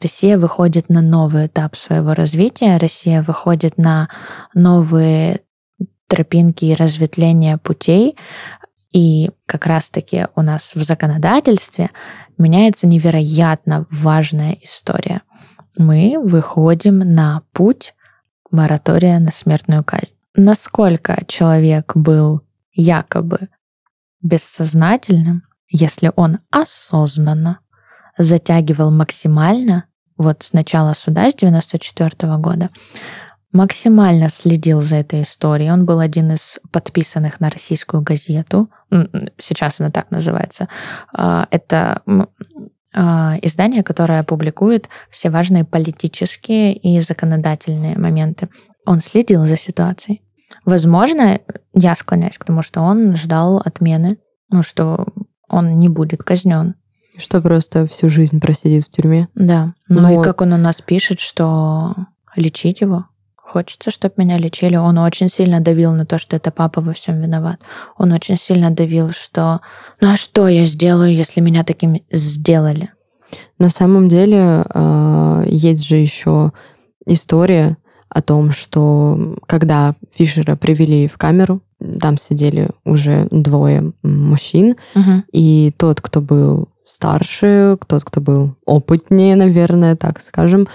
Россия 0.00 0.38
выходит 0.38 0.88
на 0.88 1.00
новый 1.00 1.46
этап 1.46 1.76
своего 1.76 2.14
развития, 2.14 2.76
Россия 2.76 3.22
выходит 3.22 3.78
на 3.78 4.08
новые 4.54 5.40
тропинки 6.08 6.64
и 6.66 6.74
разветвления 6.74 7.58
путей, 7.58 8.16
и 8.92 9.30
как 9.46 9.66
раз-таки 9.66 10.28
у 10.36 10.42
нас 10.42 10.74
в 10.74 10.82
законодательстве 10.82 11.90
меняется 12.38 12.86
невероятно 12.86 13.86
важная 13.90 14.56
история. 14.62 15.22
Мы 15.76 16.16
выходим 16.22 16.98
на 16.98 17.42
путь 17.52 17.94
моратория 18.50 19.18
на 19.18 19.32
смертную 19.32 19.82
казнь. 19.82 20.14
Насколько 20.36 21.24
человек 21.28 21.92
был 21.94 22.42
якобы 22.72 23.48
бессознательным, 24.20 25.44
если 25.68 26.10
он 26.16 26.40
осознанно 26.50 27.60
затягивал 28.18 28.90
максимально, 28.90 29.84
вот 30.16 30.42
с 30.42 30.52
начала 30.52 30.94
суда, 30.94 31.30
с 31.30 31.34
94 31.34 32.10
-го 32.10 32.38
года, 32.38 32.70
максимально 33.52 34.28
следил 34.28 34.82
за 34.82 34.96
этой 34.96 35.22
историей. 35.22 35.70
Он 35.70 35.84
был 35.84 36.00
один 36.00 36.32
из 36.32 36.58
подписанных 36.72 37.40
на 37.40 37.50
российскую 37.50 38.02
газету, 38.02 38.70
сейчас 39.38 39.80
она 39.80 39.90
так 39.90 40.10
называется. 40.10 40.68
А, 41.12 41.46
это 41.50 42.02
а, 42.92 43.36
издание, 43.42 43.82
которое 43.82 44.22
публикует 44.24 44.88
все 45.10 45.30
важные 45.30 45.64
политические 45.64 46.74
и 46.74 47.00
законодательные 47.00 47.96
моменты. 47.96 48.48
Он 48.86 49.00
следил 49.00 49.46
за 49.46 49.56
ситуацией. 49.56 50.22
Возможно, 50.64 51.40
я 51.74 51.96
склоняюсь 51.96 52.38
к 52.38 52.44
тому, 52.44 52.62
что 52.62 52.80
он 52.80 53.16
ждал 53.16 53.58
отмены, 53.58 54.18
ну, 54.50 54.62
что 54.62 55.06
он 55.48 55.78
не 55.78 55.88
будет 55.88 56.22
казнен. 56.22 56.74
Что 57.16 57.40
просто 57.40 57.86
всю 57.86 58.08
жизнь 58.08 58.40
просидит 58.40 58.84
в 58.84 58.90
тюрьме. 58.90 59.28
Да. 59.34 59.74
Ну 59.88 60.00
Но... 60.00 60.20
и 60.20 60.24
как 60.24 60.40
он 60.40 60.52
у 60.52 60.56
нас 60.56 60.80
пишет, 60.80 61.20
что 61.20 61.94
лечить 62.36 62.80
его 62.80 63.06
хочется, 63.54 63.90
чтобы 63.90 64.14
меня 64.16 64.36
лечили. 64.38 64.74
Он 64.74 64.98
очень 64.98 65.28
сильно 65.28 65.60
давил 65.60 65.92
на 65.92 66.06
то, 66.06 66.18
что 66.18 66.34
это 66.34 66.50
папа 66.50 66.80
во 66.80 66.92
всем 66.92 67.20
виноват. 67.20 67.60
Он 67.96 68.12
очень 68.12 68.36
сильно 68.36 68.70
давил, 68.70 69.12
что 69.12 69.60
ну 70.00 70.12
а 70.12 70.16
что 70.16 70.48
я 70.48 70.64
сделаю, 70.64 71.14
если 71.14 71.40
меня 71.40 71.62
таким 71.62 71.96
сделали? 72.10 72.90
На 73.58 73.68
самом 73.68 74.08
деле 74.08 74.64
а, 74.74 75.44
есть 75.46 75.86
же 75.86 75.96
еще 75.96 76.52
история 77.06 77.76
о 78.14 78.22
том, 78.22 78.52
что 78.52 79.36
когда 79.46 79.94
Фишера 80.14 80.54
привели 80.56 81.08
в 81.08 81.18
камеру, 81.18 81.60
там 82.00 82.16
сидели 82.16 82.70
уже 82.84 83.26
двое 83.30 83.92
мужчин, 84.02 84.76
Мгм. 84.94 85.24
и 85.32 85.72
тот, 85.76 86.00
кто 86.00 86.20
был 86.20 86.68
старше, 86.86 87.76
тот, 87.86 88.04
кто 88.04 88.20
был 88.20 88.54
опытнее, 88.64 89.34
наверное, 89.36 89.96
так 89.96 90.20
скажем, 90.20 90.68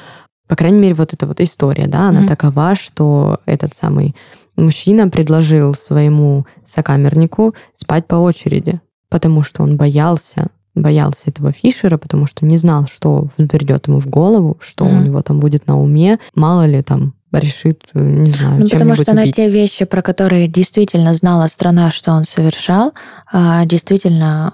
по 0.48 0.56
крайней 0.56 0.80
мере, 0.80 0.96
вот 0.96 1.14
эта 1.14 1.26
вот 1.28 1.40
история, 1.40 1.88
да, 1.88 2.10
она 2.10 2.20
Мгм. 2.22 2.28
такова, 2.28 2.76
что 2.76 3.40
этот 3.46 3.74
самый 3.74 4.16
мужчина 4.58 5.08
предложил 5.10 5.74
своему 5.76 6.46
сокамернику 6.66 7.56
спать 7.74 8.06
по 8.08 8.16
очереди, 8.16 8.82
потому 9.10 9.44
что 9.44 9.64
он 9.64 9.78
боялся, 9.78 10.48
боялся 10.76 11.22
этого 11.28 11.52
Фишера, 11.54 11.98
потому 11.98 12.28
что 12.28 12.46
не 12.46 12.58
знал, 12.58 12.88
что 12.88 13.28
придет 13.38 13.88
ему 13.88 14.00
в 14.00 14.08
голову, 14.08 14.58
что 14.60 14.86
у 14.86 14.90
Мгм. 14.90 15.04
него 15.06 15.22
там 15.22 15.40
будет 15.40 15.68
на 15.68 15.80
уме, 15.80 16.20
мало 16.36 16.66
ли 16.66 16.82
там 16.84 17.14
решит, 17.32 17.84
э, 17.94 18.00
не 18.00 18.32
знаю, 18.32 18.60
Ну, 18.62 18.70
потому 18.70 18.96
что 18.96 19.14
на 19.14 19.32
те 19.32 19.50
вещи, 19.50 19.86
про 19.86 20.02
которые 20.02 20.48
действительно 20.48 21.14
знала 21.14 21.48
страна, 21.48 21.92
что 21.92 22.12
он 22.12 22.24
совершал, 22.24 22.94
а, 23.32 23.66
действительно 23.66 24.54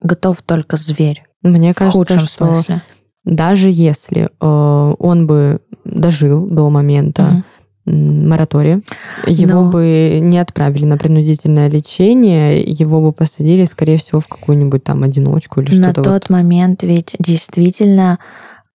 готов 0.00 0.42
только 0.42 0.76
зверь. 0.76 1.22
Мне 1.42 1.72
в 1.72 1.76
кажется, 1.76 1.98
худшем 1.98 2.20
что 2.20 2.46
смысле. 2.54 2.82
даже 3.24 3.68
если 3.70 4.28
э, 4.40 4.94
он 4.98 5.26
бы 5.26 5.60
дожил 5.84 6.46
до 6.46 6.68
момента 6.70 7.44
м, 7.86 8.28
моратория, 8.28 8.82
его 9.26 9.60
Но- 9.62 9.70
бы 9.70 10.18
не 10.20 10.38
отправили 10.38 10.84
на 10.84 10.98
принудительное 10.98 11.68
лечение, 11.68 12.60
его 12.62 13.00
бы 13.00 13.12
посадили, 13.12 13.64
скорее 13.64 13.98
всего, 13.98 14.18
в 14.20 14.26
какую-нибудь 14.26 14.82
там 14.82 15.04
одиночку 15.04 15.60
или 15.60 15.76
На 15.78 15.90
что-то 15.92 16.02
тот 16.02 16.12
вот. 16.12 16.30
момент 16.30 16.82
ведь 16.82 17.14
действительно 17.20 18.18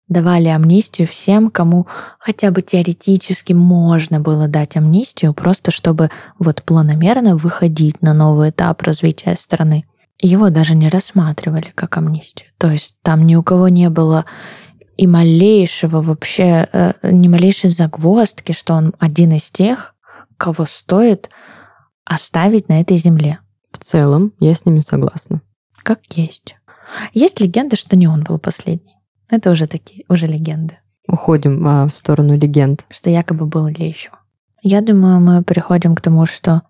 давали 0.08 0.48
амнистию 0.48 1.08
всем, 1.08 1.50
кому 1.50 1.86
хотя 2.18 2.50
бы 2.50 2.62
теоретически 2.62 3.52
можно 3.52 4.20
было 4.20 4.48
дать 4.48 4.76
амнистию, 4.76 5.34
просто 5.34 5.70
чтобы 5.70 6.10
вот 6.38 6.62
планомерно 6.62 7.36
выходить 7.36 8.02
на 8.02 8.14
новый 8.14 8.50
этап 8.50 8.82
развития 8.82 9.36
страны. 9.38 9.84
Его 10.18 10.48
даже 10.50 10.74
не 10.74 10.88
рассматривали 10.88 11.72
как 11.74 11.96
амнистию. 11.96 12.50
То 12.58 12.70
есть 12.70 12.96
там 13.02 13.26
ни 13.26 13.34
у 13.34 13.42
кого 13.42 13.68
не 13.68 13.90
было 13.90 14.24
и 14.96 15.06
малейшего 15.06 16.00
вообще, 16.00 16.68
э, 16.72 16.92
ни 17.02 17.28
малейшей 17.28 17.68
загвоздки, 17.68 18.52
что 18.52 18.74
он 18.74 18.94
один 18.98 19.32
из 19.32 19.50
тех, 19.50 19.94
кого 20.38 20.64
стоит 20.66 21.28
оставить 22.04 22.68
на 22.68 22.80
этой 22.80 22.96
земле. 22.96 23.40
В 23.72 23.84
целом, 23.84 24.32
я 24.40 24.54
с 24.54 24.64
ними 24.64 24.80
согласна. 24.80 25.42
Как 25.82 26.00
есть. 26.14 26.56
Есть 27.12 27.40
легенда, 27.40 27.76
что 27.76 27.96
не 27.96 28.06
он 28.06 28.24
был 28.24 28.38
последний. 28.38 28.95
Это 29.28 29.50
уже 29.50 29.66
такие, 29.66 30.04
уже 30.08 30.26
легенды. 30.26 30.78
Уходим 31.08 31.66
а, 31.66 31.86
в 31.86 31.96
сторону 31.96 32.36
легенд. 32.36 32.84
Что 32.90 33.10
якобы 33.10 33.46
был 33.46 33.66
ли 33.68 33.88
еще. 33.88 34.10
Я 34.62 34.80
думаю, 34.80 35.20
мы 35.20 35.42
приходим 35.42 35.94
к 35.94 36.00
тому, 36.00 36.26
что 36.26 36.62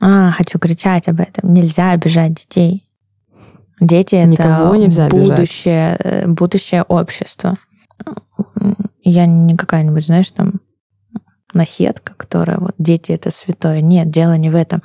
а, 0.00 0.32
хочу 0.32 0.58
кричать 0.58 1.08
об 1.08 1.20
этом. 1.20 1.52
Нельзя 1.52 1.92
обижать 1.92 2.34
детей. 2.34 2.88
Дети 3.80 4.14
это 4.14 4.28
Никого 4.28 4.74
нельзя 4.76 5.06
обижать. 5.06 5.28
будущее, 5.28 5.96
э, 5.98 6.26
будущее 6.26 6.82
общества. 6.82 7.56
Я 9.02 9.26
не 9.26 9.56
какая-нибудь, 9.56 10.06
знаешь, 10.06 10.30
там 10.30 10.60
нахетка, 11.52 12.14
которая 12.14 12.58
вот 12.58 12.74
дети 12.78 13.12
это 13.12 13.30
святое. 13.30 13.80
Нет, 13.80 14.10
дело 14.10 14.36
не 14.36 14.50
в 14.50 14.54
этом. 14.54 14.82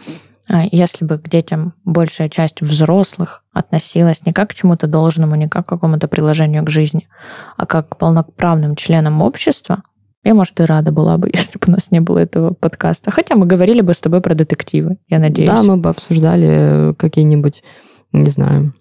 А 0.54 0.64
Если 0.70 1.06
бы 1.06 1.18
к 1.18 1.30
детям 1.30 1.74
большая 1.86 2.28
часть 2.28 2.60
взрослых 2.60 3.46
относилась 3.54 4.26
не 4.26 4.34
как 4.34 4.50
к 4.50 4.54
чему-то 4.54 4.86
должному, 4.86 5.36
не 5.38 5.48
как 5.48 5.66
к 5.66 5.70
какому-то 5.70 6.10
приложению 6.10 6.66
к 6.66 6.70
жизни, 6.70 7.08
а 7.56 7.66
как 7.66 7.88
к 7.88 7.98
полноправным 7.98 8.76
членам 8.76 9.22
общества, 9.22 9.84
я, 10.26 10.34
может, 10.34 10.60
и 10.60 10.64
рада 10.64 10.92
была 10.92 11.18
бы, 11.18 11.30
если 11.34 11.58
бы 11.58 11.70
у 11.70 11.72
нас 11.72 11.90
не 11.90 12.02
было 12.02 12.20
этого 12.20 12.54
подкаста. 12.54 13.12
Хотя 13.12 13.36
мы 13.36 13.46
говорили 13.46 13.80
бы 13.80 13.94
с 13.94 14.02
тобой 14.02 14.20
про 14.20 14.36
детективы, 14.36 14.98
я 15.08 15.20
надеюсь. 15.20 15.50
Да, 15.50 15.64
мы 15.64 15.78
бы 15.78 15.90
обсуждали 15.90 16.96
какие-нибудь, 16.96 17.64
не 18.12 18.30
знаю, 18.30 18.74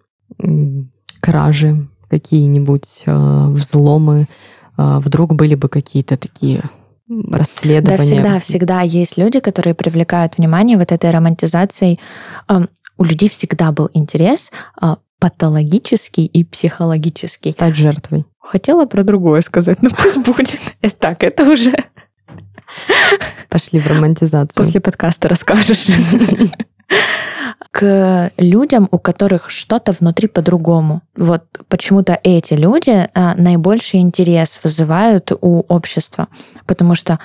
кражи, 1.21 1.89
какие-нибудь 2.09 3.05
э, 3.07 3.47
взломы. 3.51 4.27
Э, 4.77 4.99
Вдруг 4.99 5.35
были 5.35 5.55
бы 5.55 5.69
какие-то 5.69 6.17
такие 6.17 6.63
м, 7.11 7.25
Да, 7.29 7.43
всегда, 7.99 8.41
всегда 8.41 8.81
есть 8.83 9.19
люди, 9.19 9.41
которые 9.41 9.75
привлекают 9.75 10.39
внимание 10.39 10.79
вот 10.79 10.93
этой 10.93 11.11
романтизацией. 11.11 12.01
У 12.97 13.05
людей 13.05 13.29
всегда 13.29 13.73
был 13.73 13.91
интерес 13.93 14.51
а, 14.81 14.99
патологический 15.19 16.25
и 16.27 16.45
психологический. 16.45 17.51
Стать 17.51 17.77
жертвой. 17.77 18.25
Хотела 18.39 18.87
про 18.87 19.03
другое 19.03 19.41
сказать, 19.43 19.83
но 19.83 19.91
пусть 19.91 20.19
будет. 20.19 20.59
Э, 20.83 20.91
Так, 20.91 21.23
это 21.25 21.45
уже 21.51 21.73
Пошли 23.49 23.81
в 23.81 23.87
романтизацию. 23.89 24.55
после 24.65 24.81
подкаста 24.81 25.29
расскажешь. 25.29 25.87
К 27.71 28.31
людям, 28.37 28.89
у 28.91 28.99
которых 28.99 29.51
что-то 29.51 29.93
внутри 29.93 30.29
по-другому. 30.29 31.03
Вот 31.17 31.45
почему-то 31.69 32.19
эти 32.23 32.55
люди 32.55 33.09
а, 33.15 33.35
наибольший 33.35 34.01
интерес 34.01 34.61
вызывают 34.65 35.31
у 35.41 35.61
общества, 35.69 36.29
потому 36.67 36.95
что 36.95 37.19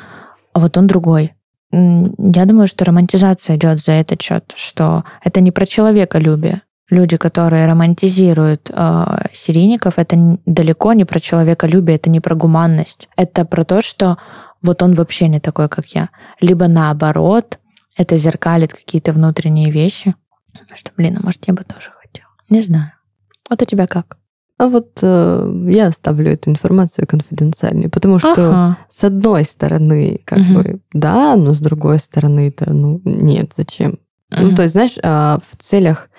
вот 0.53 0.77
он 0.77 0.87
другой. 0.87 1.33
Я 1.71 2.45
думаю, 2.45 2.67
что 2.67 2.85
романтизация 2.85 3.57
идет 3.57 3.79
за 3.79 3.93
этот 3.93 4.21
счет, 4.21 4.53
что 4.55 5.03
это 5.23 5.41
не 5.41 5.51
про 5.51 5.65
человеколюбие. 5.65 6.61
Люди, 6.89 7.17
которые 7.17 7.65
романтизируют 7.65 8.69
э, 8.71 9.05
серийников, 9.33 9.97
это 9.97 10.37
далеко 10.45 10.93
не 10.93 11.03
про 11.03 11.19
человеколюбие, 11.19 11.95
это 11.95 12.11
не 12.11 12.19
про 12.19 12.35
гуманность. 12.35 13.09
Это 13.17 13.43
про 13.43 13.65
то, 13.65 13.81
что 13.81 14.17
вот 14.61 14.83
он 14.83 14.93
вообще 14.93 15.27
не 15.27 15.39
такой, 15.39 15.67
как 15.67 15.87
я. 15.87 16.09
Либо 16.41 16.67
наоборот, 16.67 17.57
это 17.97 18.17
зеркалит 18.17 18.71
какие-то 18.73 19.13
внутренние 19.13 19.71
вещи. 19.71 20.15
Что, 20.75 20.91
блин, 20.97 21.17
а 21.19 21.23
может, 21.25 21.47
я 21.47 21.53
бы 21.53 21.63
тоже 21.63 21.91
хотела. 22.01 22.29
Не 22.49 22.61
знаю. 22.61 22.91
Вот 23.49 23.61
у 23.61 23.65
тебя 23.65 23.87
как? 23.87 24.17
А 24.57 24.67
вот 24.69 24.99
э, 25.01 25.67
я 25.69 25.87
оставлю 25.87 26.31
эту 26.31 26.49
информацию 26.49 27.05
конфиденциальной, 27.07 27.89
потому 27.89 28.19
что 28.19 28.31
Ага. 28.31 28.77
с 28.89 29.03
одной 29.03 29.43
стороны, 29.43 30.21
как 30.23 30.39
Мгм. 30.39 30.53
бы, 30.53 30.79
да, 30.93 31.35
но 31.35 31.53
с 31.53 31.59
другой 31.59 31.99
стороны-то, 31.99 32.71
ну, 32.71 33.01
нет, 33.03 33.51
зачем? 33.57 33.99
Ну, 34.29 34.47
Мгм. 34.47 34.55
то 34.55 34.61
есть, 34.63 34.71
знаешь, 34.73 34.95
а, 35.03 35.39
в 35.49 35.57
целях 35.57 36.09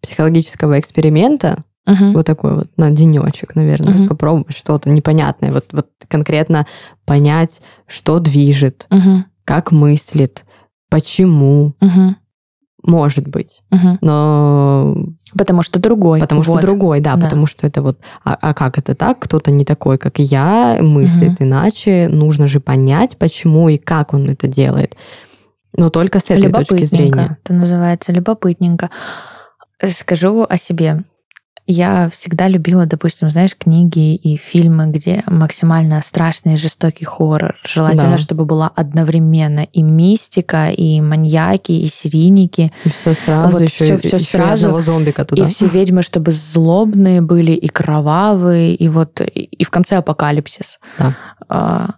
психологического 0.00 0.80
эксперимента, 0.80 1.64
Мгм. 1.84 2.14
вот 2.14 2.24
такой 2.26 2.54
вот 2.54 2.68
на 2.78 2.90
денечек, 2.90 3.54
наверное, 3.54 3.92
Мгм. 3.92 4.08
попробовать 4.08 4.56
что-то 4.56 4.88
непонятное, 4.88 5.52
вот, 5.52 5.66
вот 5.72 5.88
конкретно 6.08 6.66
понять, 7.04 7.60
что 7.86 8.18
движет, 8.20 8.86
Мгм. 8.90 9.26
как 9.44 9.70
мыслит, 9.70 10.44
почему, 10.88 11.74
Мгм. 11.80 12.16
Может 12.86 13.28
быть. 13.28 13.62
Мгм. 13.70 13.98
Но 14.00 14.96
Потому 15.36 15.62
что 15.62 15.78
другой. 15.80 16.20
Потому 16.20 16.42
что 16.42 16.52
Вот. 16.52 16.62
другой, 16.62 17.00
да, 17.00 17.16
Да. 17.16 17.24
потому 17.24 17.46
что 17.46 17.66
это 17.66 17.82
вот, 17.82 17.98
а, 18.24 18.38
а 18.40 18.54
как 18.54 18.78
это 18.78 18.94
так? 18.94 19.18
Кто-то 19.18 19.50
не 19.50 19.64
такой, 19.64 19.98
как 19.98 20.18
я, 20.18 20.78
мыслит 20.80 21.36
иначе. 21.40 22.08
Нужно 22.08 22.48
же 22.48 22.60
понять, 22.60 23.16
почему 23.18 23.68
и 23.68 23.76
как 23.76 24.14
он 24.14 24.28
это 24.30 24.46
делает. 24.46 24.96
Но 25.76 25.90
только 25.90 26.20
с 26.20 26.30
этой 26.30 26.50
точки 26.50 26.84
зрения. 26.84 27.38
Это 27.44 27.52
называется 27.52 28.12
любопытненько. 28.12 28.90
Скажу 29.82 30.46
о 30.48 30.56
себе. 30.56 31.04
Я 31.68 32.08
всегда 32.08 32.46
любила, 32.46 32.86
допустим, 32.86 33.28
знаешь, 33.28 33.56
книги 33.58 34.14
и 34.14 34.36
фильмы, 34.36 34.86
где 34.86 35.24
максимально 35.26 36.00
страшный 36.00 36.54
и 36.54 36.56
жестокий 36.56 37.04
хоррор. 37.04 37.56
Желательно, 37.64 38.10
Да. 38.12 38.18
чтобы 38.18 38.44
была 38.44 38.70
одновременно 38.74 39.60
и 39.72 39.82
мистика, 39.82 40.70
и 40.70 41.00
маньяки, 41.00 41.72
и 41.72 41.88
серийники, 41.88 42.72
И 42.84 42.88
все 42.88 43.14
сразу, 43.14 43.54
Вот 43.58 43.62
еще, 43.68 43.94
и- 43.94 43.96
всё 43.96 44.16
еще 44.16 44.18
сразу. 44.20 44.66
одного 44.66 44.80
зомбика 44.80 45.24
туда. 45.24 45.42
и 45.42 45.46
все 45.48 45.66
ведьмы, 45.66 46.02
чтобы 46.02 46.30
злобные 46.30 47.20
были, 47.20 47.50
и 47.52 47.66
кровавые, 47.66 48.74
и 48.76 48.88
вот 48.88 49.20
и, 49.20 49.24
и 49.24 49.64
в 49.64 49.70
конце 49.70 49.96
апокалипсис. 49.96 50.78
Да. 50.98 51.16
А, 51.48 51.90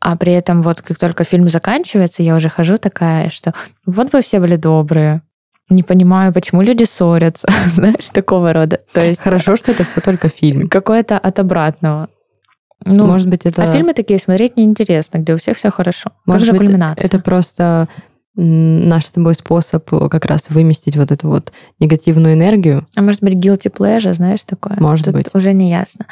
а 0.00 0.16
при 0.16 0.32
этом 0.32 0.62
вот 0.62 0.80
как 0.80 0.98
только 0.98 1.24
фильм 1.24 1.50
заканчивается, 1.50 2.22
я 2.22 2.34
уже 2.36 2.48
хожу 2.48 2.78
такая, 2.78 3.28
что 3.28 3.52
вот 3.84 4.10
бы 4.12 4.22
все 4.22 4.40
были 4.40 4.56
добрые. 4.56 5.20
Не 5.70 5.82
понимаю, 5.82 6.32
почему 6.32 6.62
люди 6.62 6.84
ссорятся, 6.84 7.48
знаешь, 7.66 8.08
такого 8.10 8.52
рода. 8.52 8.80
То 8.92 9.04
есть 9.04 9.20
Хорошо, 9.20 9.56
что 9.56 9.72
это 9.72 9.84
все 9.84 10.00
только 10.00 10.28
фильм. 10.28 10.68
какое-то 10.68 11.18
от 11.18 11.38
обратного. 11.38 12.08
Ну, 12.84 13.06
Может 13.06 13.28
быть, 13.28 13.44
это... 13.44 13.62
а 13.64 13.66
фильмы 13.66 13.92
такие 13.92 14.18
смотреть 14.20 14.56
неинтересно, 14.56 15.18
где 15.18 15.34
у 15.34 15.36
всех 15.36 15.56
все 15.56 15.70
хорошо. 15.70 16.12
Может 16.26 16.46
как 16.46 16.46
же 16.46 16.58
быть, 16.58 16.68
кульминация? 16.68 17.04
это 17.04 17.18
просто 17.18 17.88
наш 18.40 19.04
с 19.06 19.10
тобой 19.12 19.34
способ 19.34 19.84
как 19.90 20.24
раз 20.24 20.48
выместить 20.48 20.96
вот 20.96 21.10
эту 21.10 21.26
вот 21.28 21.52
негативную 21.80 22.34
энергию. 22.34 22.86
А 22.94 23.02
может 23.02 23.20
быть, 23.20 23.34
guilty 23.34 23.68
pleasure, 23.68 24.12
знаешь, 24.12 24.44
такое? 24.46 24.76
Может 24.78 25.06
Тут 25.06 25.14
быть. 25.14 25.26
уже 25.34 25.52
не 25.52 25.70
ясно. 25.70 26.06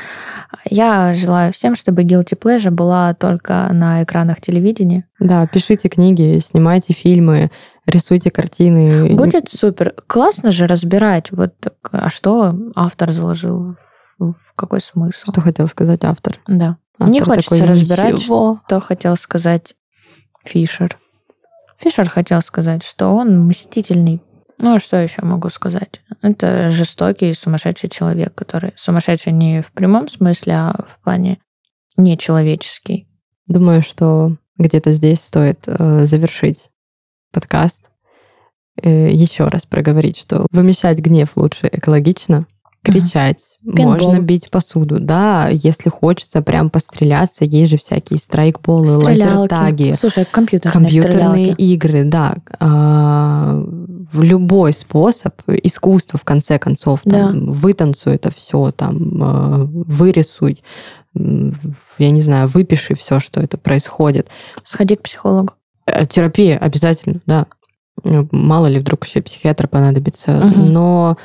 Я 0.69 1.15
желаю 1.15 1.53
всем, 1.53 1.77
чтобы 1.77 2.03
guilty 2.03 2.37
pleasure 2.37 2.71
была 2.73 3.15
только 3.15 3.69
на 3.73 4.03
экранах 4.03 4.41
телевидения. 4.41 5.05
Да, 5.21 5.47
пишите 5.47 5.89
книги, 5.89 6.41
снимайте 6.45 6.93
фильмы, 6.95 7.53
рисуйте 7.87 8.31
картины. 8.31 9.15
Будет 9.15 9.49
супер. 9.51 9.95
Классно 10.07 10.53
же 10.53 10.67
разбирать, 10.67 11.31
вот 11.31 11.57
так, 11.59 11.75
а 11.93 12.11
что 12.11 12.55
автор 12.75 13.13
заложил, 13.13 13.77
в, 14.19 14.35
какой 14.55 14.81
смысл. 14.81 15.31
Что 15.31 15.41
хотел 15.41 15.67
сказать 15.69 16.05
автор? 16.05 16.41
Да. 16.47 16.79
Автор 16.99 17.13
Не 17.13 17.21
хочется 17.21 17.51
такой, 17.51 17.67
разбирать, 17.67 18.15
«Ничего». 18.15 18.61
Что 18.67 18.81
хотел 18.81 19.17
сказать 19.17 19.75
Фишер? 20.45 20.97
Фишер 21.79 22.09
хотел 22.09 22.41
сказать, 22.41 22.83
что 22.83 23.09
он 23.09 23.47
мстительный. 23.47 24.23
Ну, 24.59 24.77
а 24.77 24.81
что 24.81 24.97
еще 24.97 25.23
могу 25.23 25.51
сказать? 25.51 26.01
Это 26.23 26.71
жестокий, 26.71 27.35
сумасшедший 27.35 27.91
человек, 27.91 28.35
который 28.35 28.73
сумасшедший 28.77 29.33
не 29.33 29.61
в 29.61 29.71
прямом 29.73 30.09
смысле, 30.09 30.55
а 30.55 30.85
в 30.89 30.99
плане 31.03 31.39
нечеловеческий. 31.99 33.07
Думаю, 33.47 33.83
что 33.83 34.37
где-то 34.57 34.91
здесь 34.93 35.21
стоит 35.21 35.65
э, 35.67 36.07
завершить 36.07 36.71
подкаст. 37.37 37.91
Э, 38.83 39.11
еще 39.13 39.45
раз 39.49 39.67
проговорить, 39.67 40.17
что 40.17 40.47
вымещать 40.51 40.99
гнев 41.01 41.33
лучше 41.37 41.69
экологично, 41.71 42.47
кричать, 42.83 43.59
Пинбол. 43.63 43.93
можно 43.93 44.21
бить 44.21 44.51
посуду, 44.51 45.01
да, 45.01 45.49
если 45.51 45.91
хочется 45.91 46.41
прям 46.41 46.71
постреляться, 46.71 47.45
есть 47.45 47.73
же 47.73 47.77
всякие 47.77 48.19
страйкболы, 48.19 48.97
лазертаги, 48.97 49.95
Слушай, 50.01 50.27
компьютерные, 50.31 50.73
компьютерные 50.73 51.53
стрелялки. 51.53 51.63
игры, 51.63 52.05
да, 52.05 52.37
а, 52.59 53.63
в 54.13 54.23
любой 54.23 54.73
способ, 54.73 55.35
искусство 55.49 56.19
в 56.19 56.25
конце 56.25 56.59
концов, 56.59 57.01
там, 57.05 57.53
вытанцуй 57.53 58.15
это 58.15 58.31
все, 58.35 58.71
там, 58.71 59.23
а, 59.23 59.69
вырисуй, 59.69 60.63
я 61.15 62.11
не 62.11 62.21
знаю, 62.23 62.49
выпиши 62.49 62.95
все, 62.95 63.21
что 63.21 63.43
это 63.43 63.59
происходит. 63.59 64.29
Сходи 64.65 64.97
к 64.97 65.03
психологу. 65.03 65.53
Э, 65.87 66.07
Терапия 66.07 66.59
обязательно, 66.59 67.21
да. 67.27 67.47
Ну, 68.05 68.29
Мало 68.31 68.67
ли 68.67 68.79
вдруг 68.79 69.07
еще 69.07 69.23
психиатр 69.23 69.69
понадобится, 69.69 70.33
Мгм. 70.33 70.73
но 70.73 71.17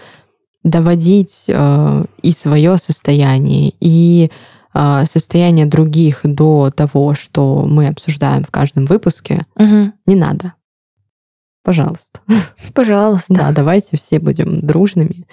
доводить 0.63 1.43
э, 1.47 2.05
и 2.21 2.31
свое 2.31 2.77
состояние, 2.77 3.73
и 3.79 4.31
э, 4.73 5.03
состояние 5.05 5.65
других 5.65 6.21
до 6.23 6.71
того, 6.71 7.13
что 7.15 7.65
мы 7.67 7.87
обсуждаем 7.87 8.43
в 8.43 8.51
каждом 8.51 8.85
выпуске, 8.85 9.45
Мгм. 9.55 9.93
не 10.05 10.15
надо. 10.15 10.53
Пожалуйста. 11.63 12.19
Пожалуйста. 12.73 13.33
Да, 13.33 13.51
давайте 13.51 13.97
все 13.97 14.19
будем 14.19 14.61
дружными, 14.65 15.27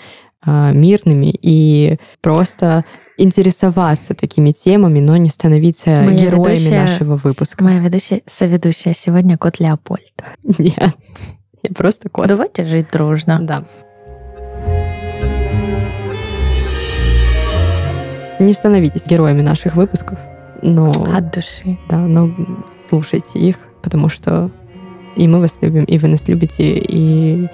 э, 0.46 0.72
мирными 0.72 1.32
и 1.40 1.98
просто 2.20 2.84
интересоваться 3.18 4.14
такими 4.14 4.52
темами, 4.52 5.00
но 5.00 5.16
не 5.16 5.28
становиться 5.28 5.90
Моя 6.04 6.16
героями 6.18 6.54
ведущая- 6.58 6.82
нашего 6.82 7.16
выпуска. 7.16 7.62
Моя 7.64 7.80
ведущая, 7.80 8.22
соведущая 8.26 8.94
сегодня 8.94 9.36
кот 9.36 9.58
Леопольд. 9.60 10.12
Нет, 10.44 10.74
я 11.62 11.70
просто 11.76 12.08
кот. 12.08 12.28
Давайте 12.28 12.64
жить 12.64 12.86
дружно. 12.92 13.38
Да. 13.42 13.64
Не 18.38 18.52
становитесь 18.52 19.04
героями 19.06 19.42
наших 19.42 19.74
выпусков, 19.74 20.18
но, 20.62 20.90
От 21.12 21.32
души. 21.34 21.76
да, 21.88 21.98
но 21.98 22.30
слушайте 22.88 23.38
их, 23.40 23.56
потому 23.82 24.08
что 24.08 24.50
и 25.16 25.26
мы 25.26 25.40
вас 25.40 25.58
любим, 25.60 25.82
и 25.82 25.98
вы 25.98 26.06
нас 26.08 26.28
любите, 26.28 26.78
и 26.78 27.48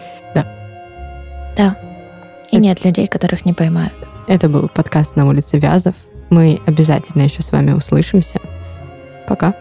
И 2.51 2.57
нет 2.59 2.85
людей, 2.85 3.09
которых 3.09 3.45
не 3.47 3.53
поймают. 3.53 3.95
Это 4.27 4.49
был 4.49 4.69
подкаст 4.69 5.17
на 5.17 5.27
улице 5.27 5.59
Вязов. 5.59 5.95
Мы 6.31 6.61
обязательно 6.67 7.23
еще 7.23 7.43
с 7.43 7.53
вами 7.53 7.73
услышимся. 7.73 8.41
Пока. 9.29 9.55